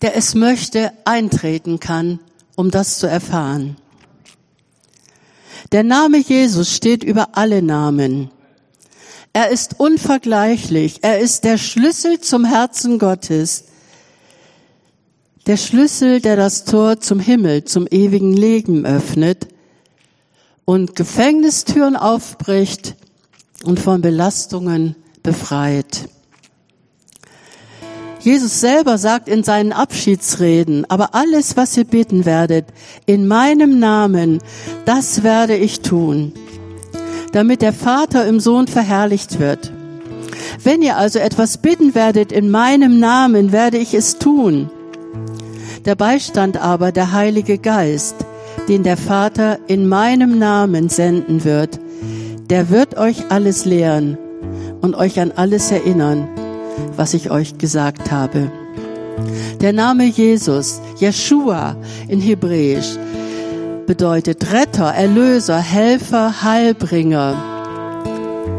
der 0.00 0.16
es 0.16 0.34
möchte, 0.34 0.90
eintreten 1.04 1.80
kann, 1.80 2.18
um 2.56 2.70
das 2.70 2.98
zu 2.98 3.06
erfahren. 3.06 3.76
Der 5.72 5.82
Name 5.82 6.16
Jesus 6.16 6.74
steht 6.74 7.04
über 7.04 7.36
alle 7.36 7.60
Namen. 7.60 8.30
Er 9.34 9.50
ist 9.50 9.78
unvergleichlich. 9.78 11.00
Er 11.02 11.18
ist 11.18 11.44
der 11.44 11.58
Schlüssel 11.58 12.20
zum 12.20 12.46
Herzen 12.46 12.98
Gottes. 12.98 13.64
Der 15.46 15.58
Schlüssel, 15.58 16.22
der 16.22 16.36
das 16.36 16.64
Tor 16.64 17.00
zum 17.00 17.20
Himmel, 17.20 17.64
zum 17.64 17.86
ewigen 17.86 18.32
Leben 18.32 18.86
öffnet 18.86 19.48
und 20.64 20.96
Gefängnistüren 20.96 21.96
aufbricht 21.96 22.96
und 23.64 23.80
von 23.80 24.00
Belastungen 24.00 24.96
befreit. 25.22 26.08
Jesus 28.20 28.60
selber 28.60 28.98
sagt 28.98 29.28
in 29.28 29.42
seinen 29.42 29.72
Abschiedsreden, 29.72 30.88
aber 30.88 31.14
alles, 31.14 31.56
was 31.56 31.76
ihr 31.76 31.84
bitten 31.84 32.24
werdet, 32.24 32.66
in 33.04 33.26
meinem 33.26 33.80
Namen, 33.80 34.38
das 34.84 35.24
werde 35.24 35.56
ich 35.56 35.80
tun, 35.80 36.32
damit 37.32 37.62
der 37.62 37.72
Vater 37.72 38.24
im 38.26 38.38
Sohn 38.38 38.68
verherrlicht 38.68 39.40
wird. 39.40 39.72
Wenn 40.62 40.82
ihr 40.82 40.96
also 40.96 41.18
etwas 41.18 41.58
bitten 41.58 41.96
werdet 41.96 42.30
in 42.30 42.50
meinem 42.50 43.00
Namen, 43.00 43.50
werde 43.50 43.78
ich 43.78 43.92
es 43.92 44.18
tun. 44.18 44.70
Der 45.84 45.96
Beistand 45.96 46.56
aber, 46.56 46.92
der 46.92 47.10
Heilige 47.10 47.58
Geist, 47.58 48.14
den 48.72 48.84
der 48.84 48.96
Vater 48.96 49.58
in 49.66 49.86
meinem 49.86 50.38
Namen 50.38 50.88
senden 50.88 51.44
wird, 51.44 51.78
der 52.48 52.70
wird 52.70 52.96
euch 52.96 53.30
alles 53.30 53.66
lehren 53.66 54.16
und 54.80 54.94
euch 54.94 55.20
an 55.20 55.30
alles 55.30 55.70
erinnern, 55.70 56.26
was 56.96 57.12
ich 57.12 57.30
euch 57.30 57.58
gesagt 57.58 58.10
habe. 58.10 58.50
Der 59.60 59.74
Name 59.74 60.06
Jesus, 60.06 60.80
Yeshua 60.98 61.76
in 62.08 62.22
Hebräisch, 62.22 62.96
bedeutet 63.86 64.50
Retter, 64.54 64.86
Erlöser, 64.86 65.58
Helfer, 65.58 66.42
Heilbringer. 66.42 67.34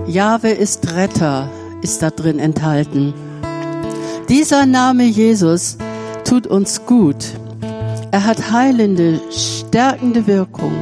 Jahwe 0.05 0.49
ist 0.49 0.93
Retter, 0.93 1.49
ist 1.81 2.03
da 2.03 2.11
drin 2.11 2.37
enthalten. 2.37 3.15
Dieser 4.29 4.67
Name 4.67 5.05
Jesus 5.05 5.77
tut 6.23 6.45
uns 6.45 6.85
gut. 6.85 7.33
Er 8.13 8.25
hat 8.25 8.51
heilende, 8.51 9.19
stärkende 9.31 10.27
Wirkung. 10.27 10.73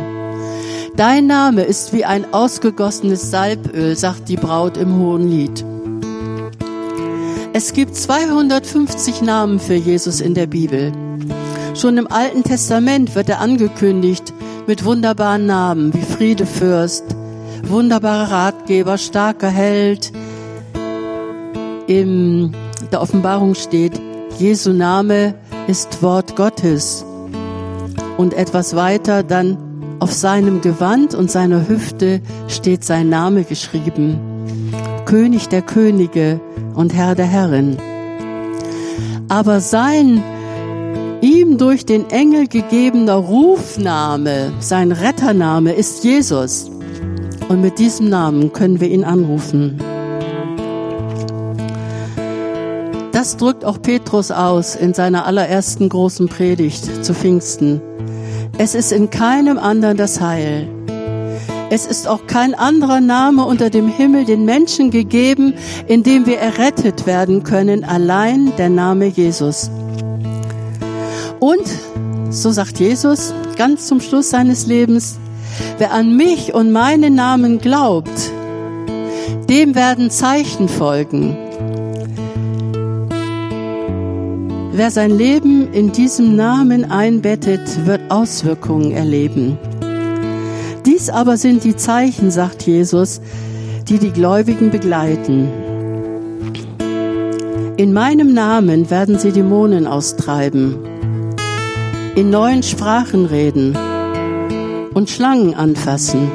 Dein 0.98 1.28
Name 1.28 1.62
ist 1.62 1.94
wie 1.94 2.04
ein 2.04 2.34
ausgegossenes 2.34 3.32
Salböl, 3.32 3.96
sagt 3.96 4.28
die 4.28 4.36
Braut 4.36 4.76
im 4.76 4.98
Hohen 5.00 5.30
Lied. 5.30 5.64
Es 7.54 7.72
gibt 7.72 7.96
250 7.96 9.22
Namen 9.22 9.62
für 9.62 9.76
Jesus 9.76 10.20
in 10.20 10.34
der 10.34 10.48
Bibel. 10.48 10.92
Schon 11.74 11.98
im 11.98 12.12
Alten 12.12 12.44
Testament 12.44 13.16
wird 13.16 13.30
er 13.30 13.40
angekündigt 13.40 14.34
mit 14.68 14.84
wunderbaren 14.84 15.46
Namen 15.46 15.94
wie 15.94 16.02
Friedefürst, 16.02 17.16
wunderbarer 17.64 18.30
Ratgeber, 18.30 18.98
starker 18.98 19.48
Held. 19.48 20.12
In 21.88 22.54
der 22.92 23.02
Offenbarung 23.02 23.56
steht, 23.56 23.94
Jesu 24.38 24.74
Name 24.74 25.34
ist 25.68 26.04
Wort 26.04 26.36
Gottes. 26.36 27.06
Und 28.22 28.36
etwas 28.36 28.76
weiter 28.76 29.24
dann 29.24 29.58
auf 30.00 30.14
seinem 30.14 30.62
Gewand 30.62 31.16
und 31.16 31.32
seiner 31.32 31.68
Hüfte 31.68 32.22
steht 32.48 32.84
sein 32.84 33.10
Name 33.10 33.46
geschrieben. 33.46 34.20
König 35.06 35.50
der 35.50 35.64
Könige 35.64 36.40
und 36.76 36.94
Herr 36.94 37.16
der 37.16 37.26
Herren. 37.26 37.80
Aber 39.28 39.60
sein 39.60 40.22
ihm 41.22 41.58
durch 41.58 41.84
den 41.84 42.12
Engel 42.12 42.46
gegebener 42.46 43.16
Rufname, 43.16 44.54
sein 44.60 44.92
Rettername 44.92 45.74
ist 45.74 46.04
Jesus. 46.04 46.70
Und 47.50 47.62
mit 47.62 47.80
diesem 47.80 48.08
Namen 48.10 48.54
können 48.54 48.80
wir 48.80 48.90
ihn 48.90 49.04
anrufen. 49.04 49.80
Das 53.14 53.36
drückt 53.38 53.66
auch 53.66 53.82
Petrus 53.82 54.30
aus 54.30 54.76
in 54.76 54.94
seiner 54.94 55.26
allerersten 55.26 55.90
großen 55.90 56.28
Predigt 56.28 57.04
zu 57.04 57.16
Pfingsten. 57.16 57.82
Es 58.64 58.76
ist 58.76 58.92
in 58.92 59.10
keinem 59.10 59.58
anderen 59.58 59.98
das 59.98 60.22
Heil. 60.22 60.68
Es 61.72 61.88
ist 61.88 62.08
auch 62.08 62.28
kein 62.28 62.54
anderer 62.54 63.02
Name 63.02 63.44
unter 63.44 63.72
dem 63.72 63.88
Himmel 63.88 64.24
den 64.26 64.46
Menschen 64.46 64.92
gegeben, 64.92 65.56
in 65.88 66.04
dem 66.04 66.28
wir 66.28 66.38
errettet 66.38 67.08
werden 67.08 67.42
können, 67.42 67.84
allein 67.84 68.56
der 68.58 68.70
Name 68.70 69.08
Jesus. 69.08 69.72
Und, 71.40 71.64
so 72.30 72.52
sagt 72.52 72.80
Jesus 72.80 73.34
ganz 73.58 73.88
zum 73.88 74.00
Schluss 74.00 74.30
seines 74.30 74.68
Lebens, 74.68 75.18
wer 75.80 75.92
an 75.92 76.16
mich 76.16 76.54
und 76.54 76.72
meinen 76.72 77.16
Namen 77.16 77.58
glaubt, 77.58 78.32
dem 79.50 79.74
werden 79.74 80.12
Zeichen 80.12 80.70
folgen. 80.70 81.36
Wer 84.74 84.90
sein 84.90 85.12
Leben 85.12 85.74
in 85.74 85.92
diesem 85.92 86.38
Namen 86.38 86.90
einbettet, 86.90 87.86
wird 87.86 88.10
Auswirkungen 88.10 88.92
erleben. 88.92 89.58
Dies 90.86 91.10
aber 91.10 91.36
sind 91.36 91.66
die 91.66 91.76
Zeichen, 91.76 92.32
sagt 92.32 92.64
Jesus, 92.64 93.20
die 93.90 94.00
die 94.00 94.12
Gläubigen 94.12 94.72
begleiten. 94.72 95.50
In 97.76 97.92
meinem 97.92 98.34
Namen 98.34 98.90
werden 98.90 99.20
sie 99.20 99.34
Dämonen 99.34 99.88
austreiben, 99.88 100.78
in 102.16 102.30
neuen 102.30 102.64
Sprachen 102.64 103.26
reden 103.26 103.76
und 104.94 105.10
Schlangen 105.10 105.54
anfassen. 105.54 106.32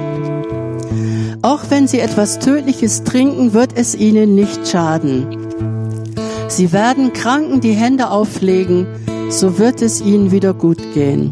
Auch 1.41 1.63
wenn 1.71 1.89
sie 1.89 2.01
etwas 2.01 2.39
Tödliches 2.39 3.05
trinken, 3.05 3.55
wird 3.55 3.71
es 3.77 3.95
ihnen 3.95 4.35
nicht 4.35 4.69
schaden. 4.69 5.46
Sie 6.57 6.73
werden 6.73 7.13
Kranken 7.13 7.61
die 7.61 7.75
Hände 7.75 8.09
auflegen, 8.09 8.87
so 9.29 9.59
wird 9.59 9.83
es 9.83 10.01
ihnen 10.01 10.33
wieder 10.33 10.55
gut 10.55 10.79
gehen. 10.95 11.31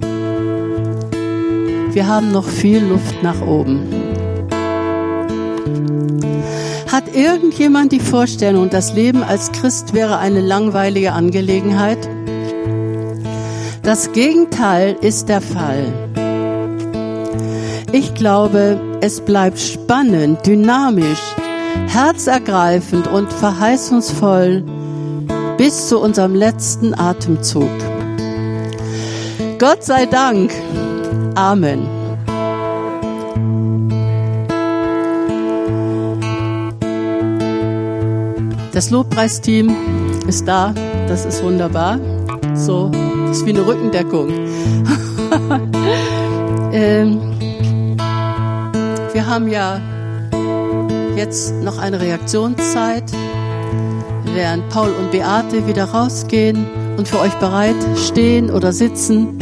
Wir 1.93 2.07
haben 2.07 2.31
noch 2.31 2.45
viel 2.45 2.85
Luft 2.85 3.23
nach 3.23 3.41
oben. 3.41 3.89
Hat 6.93 7.05
irgendjemand 7.17 7.93
die 7.93 8.01
Vorstellung, 8.01 8.69
das 8.69 8.93
Leben 8.93 9.23
als 9.23 9.51
Christ 9.53 9.95
wäre 9.95 10.19
eine 10.19 10.43
langweilige 10.43 11.13
Angelegenheit? 11.13 12.07
Das 13.83 14.13
Gegenteil 14.13 14.95
ist 15.01 15.31
der 15.31 15.41
Fall. 15.41 15.87
Ich 17.93 18.13
glaube, 18.13 18.79
es 19.01 19.23
bleibt 19.23 19.59
spannend, 19.59 20.47
dynamisch, 20.47 21.35
herzergreifend 21.87 23.07
und 23.07 23.33
verheißungsvoll 23.33 24.65
bis 25.57 25.89
zu 25.89 26.01
unserem 26.01 26.35
letzten 26.35 26.95
Atemzug. 26.95 27.71
Gott 29.59 29.83
sei 29.83 30.07
Dank 30.07 30.53
Amen. 31.35 31.89
Das 38.73 38.91
Lobpreisteam 38.91 39.75
ist 40.27 40.49
da, 40.49 40.75
das 41.07 41.25
ist 41.25 41.43
wunderbar. 41.43 41.99
So, 42.55 42.91
das 43.29 43.39
ist 43.39 43.47
wie 43.47 43.51
eine 43.51 43.67
Rückendeckung. 43.67 44.31
ähm, 46.73 47.21
wir 49.13 49.27
haben 49.27 49.49
ja 49.49 49.81
jetzt 51.17 51.55
noch 51.63 51.79
eine 51.79 52.01
Reaktionszeit, 52.01 53.05
während 54.35 54.69
Paul 54.69 54.91
und 54.91 55.11
Beate 55.13 55.67
wieder 55.67 55.85
rausgehen 55.85 56.67
und 56.97 57.09
für 57.09 57.21
euch 57.21 57.35
bereit 57.35 57.77
stehen 57.97 58.51
oder 58.51 58.73
sitzen 58.73 59.39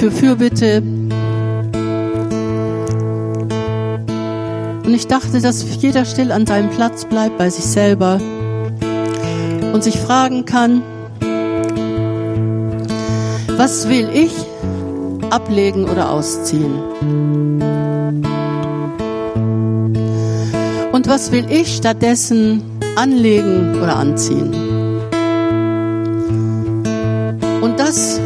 für 0.00 0.10
Fürbitte. 0.10 0.82
Und 4.86 4.94
ich 4.94 5.06
dachte, 5.06 5.42
dass 5.42 5.62
jeder 5.76 6.06
still 6.06 6.32
an 6.32 6.46
seinem 6.46 6.70
Platz 6.70 7.04
bleibt 7.04 7.36
bei 7.36 7.50
sich 7.50 7.64
selber 7.64 8.18
und 9.72 9.84
sich 9.84 9.98
fragen 9.98 10.46
kann, 10.46 10.82
was 13.58 13.90
will 13.90 14.08
ich 14.12 14.32
ablegen 15.30 15.84
oder 15.84 16.10
ausziehen? 16.10 17.79
Was 21.10 21.32
will 21.32 21.50
ich 21.50 21.74
stattdessen 21.74 22.62
anlegen 22.94 23.82
oder 23.82 23.96
anziehen? 23.96 24.54
Und 27.60 27.80
das 27.80 28.20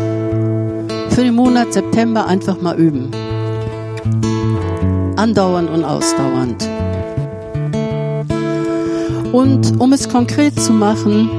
für 1.09 1.25
den 1.25 1.35
Monat 1.35 1.73
September 1.73 2.27
einfach 2.27 2.61
mal 2.61 2.77
üben. 2.77 3.11
Andauernd 5.17 5.71
und 5.71 5.83
ausdauernd. 5.83 6.69
Und 9.33 9.81
um 9.81 9.95
es 9.95 10.11
konkret 10.11 10.61
zu 10.61 10.75
machen, 10.75 11.31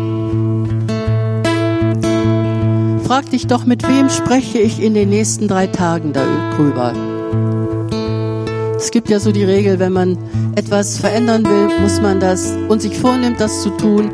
frag 3.06 3.30
dich 3.30 3.46
doch, 3.46 3.66
mit 3.66 3.88
wem 3.88 4.10
spreche 4.10 4.58
ich 4.58 4.82
in 4.82 4.96
den 4.96 5.10
nächsten 5.10 5.48
drei 5.48 5.68
Tagen 5.68 6.12
darüber. 6.12 6.94
Es 8.78 8.92
gibt 8.92 9.10
ja 9.10 9.20
so 9.20 9.32
die 9.32 9.44
Regel, 9.44 9.80
wenn 9.80 9.94
man 9.94 10.18
etwas 10.56 10.98
verändern 10.98 11.46
will, 11.46 11.80
muss 11.80 12.02
man 12.02 12.20
das 12.20 12.54
und 12.68 12.82
sich 12.82 12.98
vornimmt, 12.98 13.40
das 13.40 13.62
zu 13.62 13.70
tun, 13.70 14.12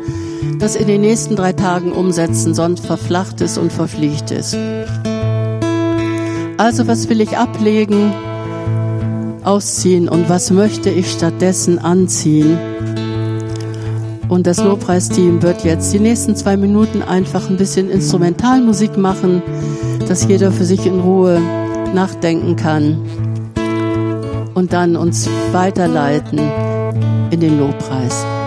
das 0.58 0.76
in 0.76 0.86
den 0.86 1.00
nächsten 1.00 1.34
drei 1.34 1.52
Tagen 1.52 1.92
umsetzen, 1.92 2.54
sonst 2.54 2.86
verflacht 2.86 3.40
es 3.40 3.58
und 3.58 3.72
verfliegt 3.72 4.30
es. 4.30 4.56
Also 6.58 6.86
was 6.86 7.08
will 7.08 7.20
ich 7.20 7.36
ablegen, 7.36 8.12
ausziehen 9.42 10.08
und 10.08 10.28
was 10.28 10.50
möchte 10.50 10.90
ich 10.90 11.10
stattdessen 11.10 11.78
anziehen? 11.80 12.56
Und 14.28 14.46
das 14.46 14.58
Lobpreisteam 14.58 15.42
wird 15.42 15.64
jetzt 15.64 15.92
die 15.92 16.00
nächsten 16.00 16.36
zwei 16.36 16.56
Minuten 16.56 17.02
einfach 17.02 17.50
ein 17.50 17.56
bisschen 17.56 17.90
Instrumentalmusik 17.90 18.96
machen, 18.96 19.42
dass 20.08 20.26
jeder 20.26 20.52
für 20.52 20.64
sich 20.64 20.86
in 20.86 21.00
Ruhe 21.00 21.40
nachdenken 21.92 22.56
kann 22.56 22.98
und 24.54 24.72
dann 24.72 24.96
uns 24.96 25.28
weiterleiten 25.52 26.38
in 27.30 27.40
den 27.40 27.58
Lobpreis. 27.58 28.41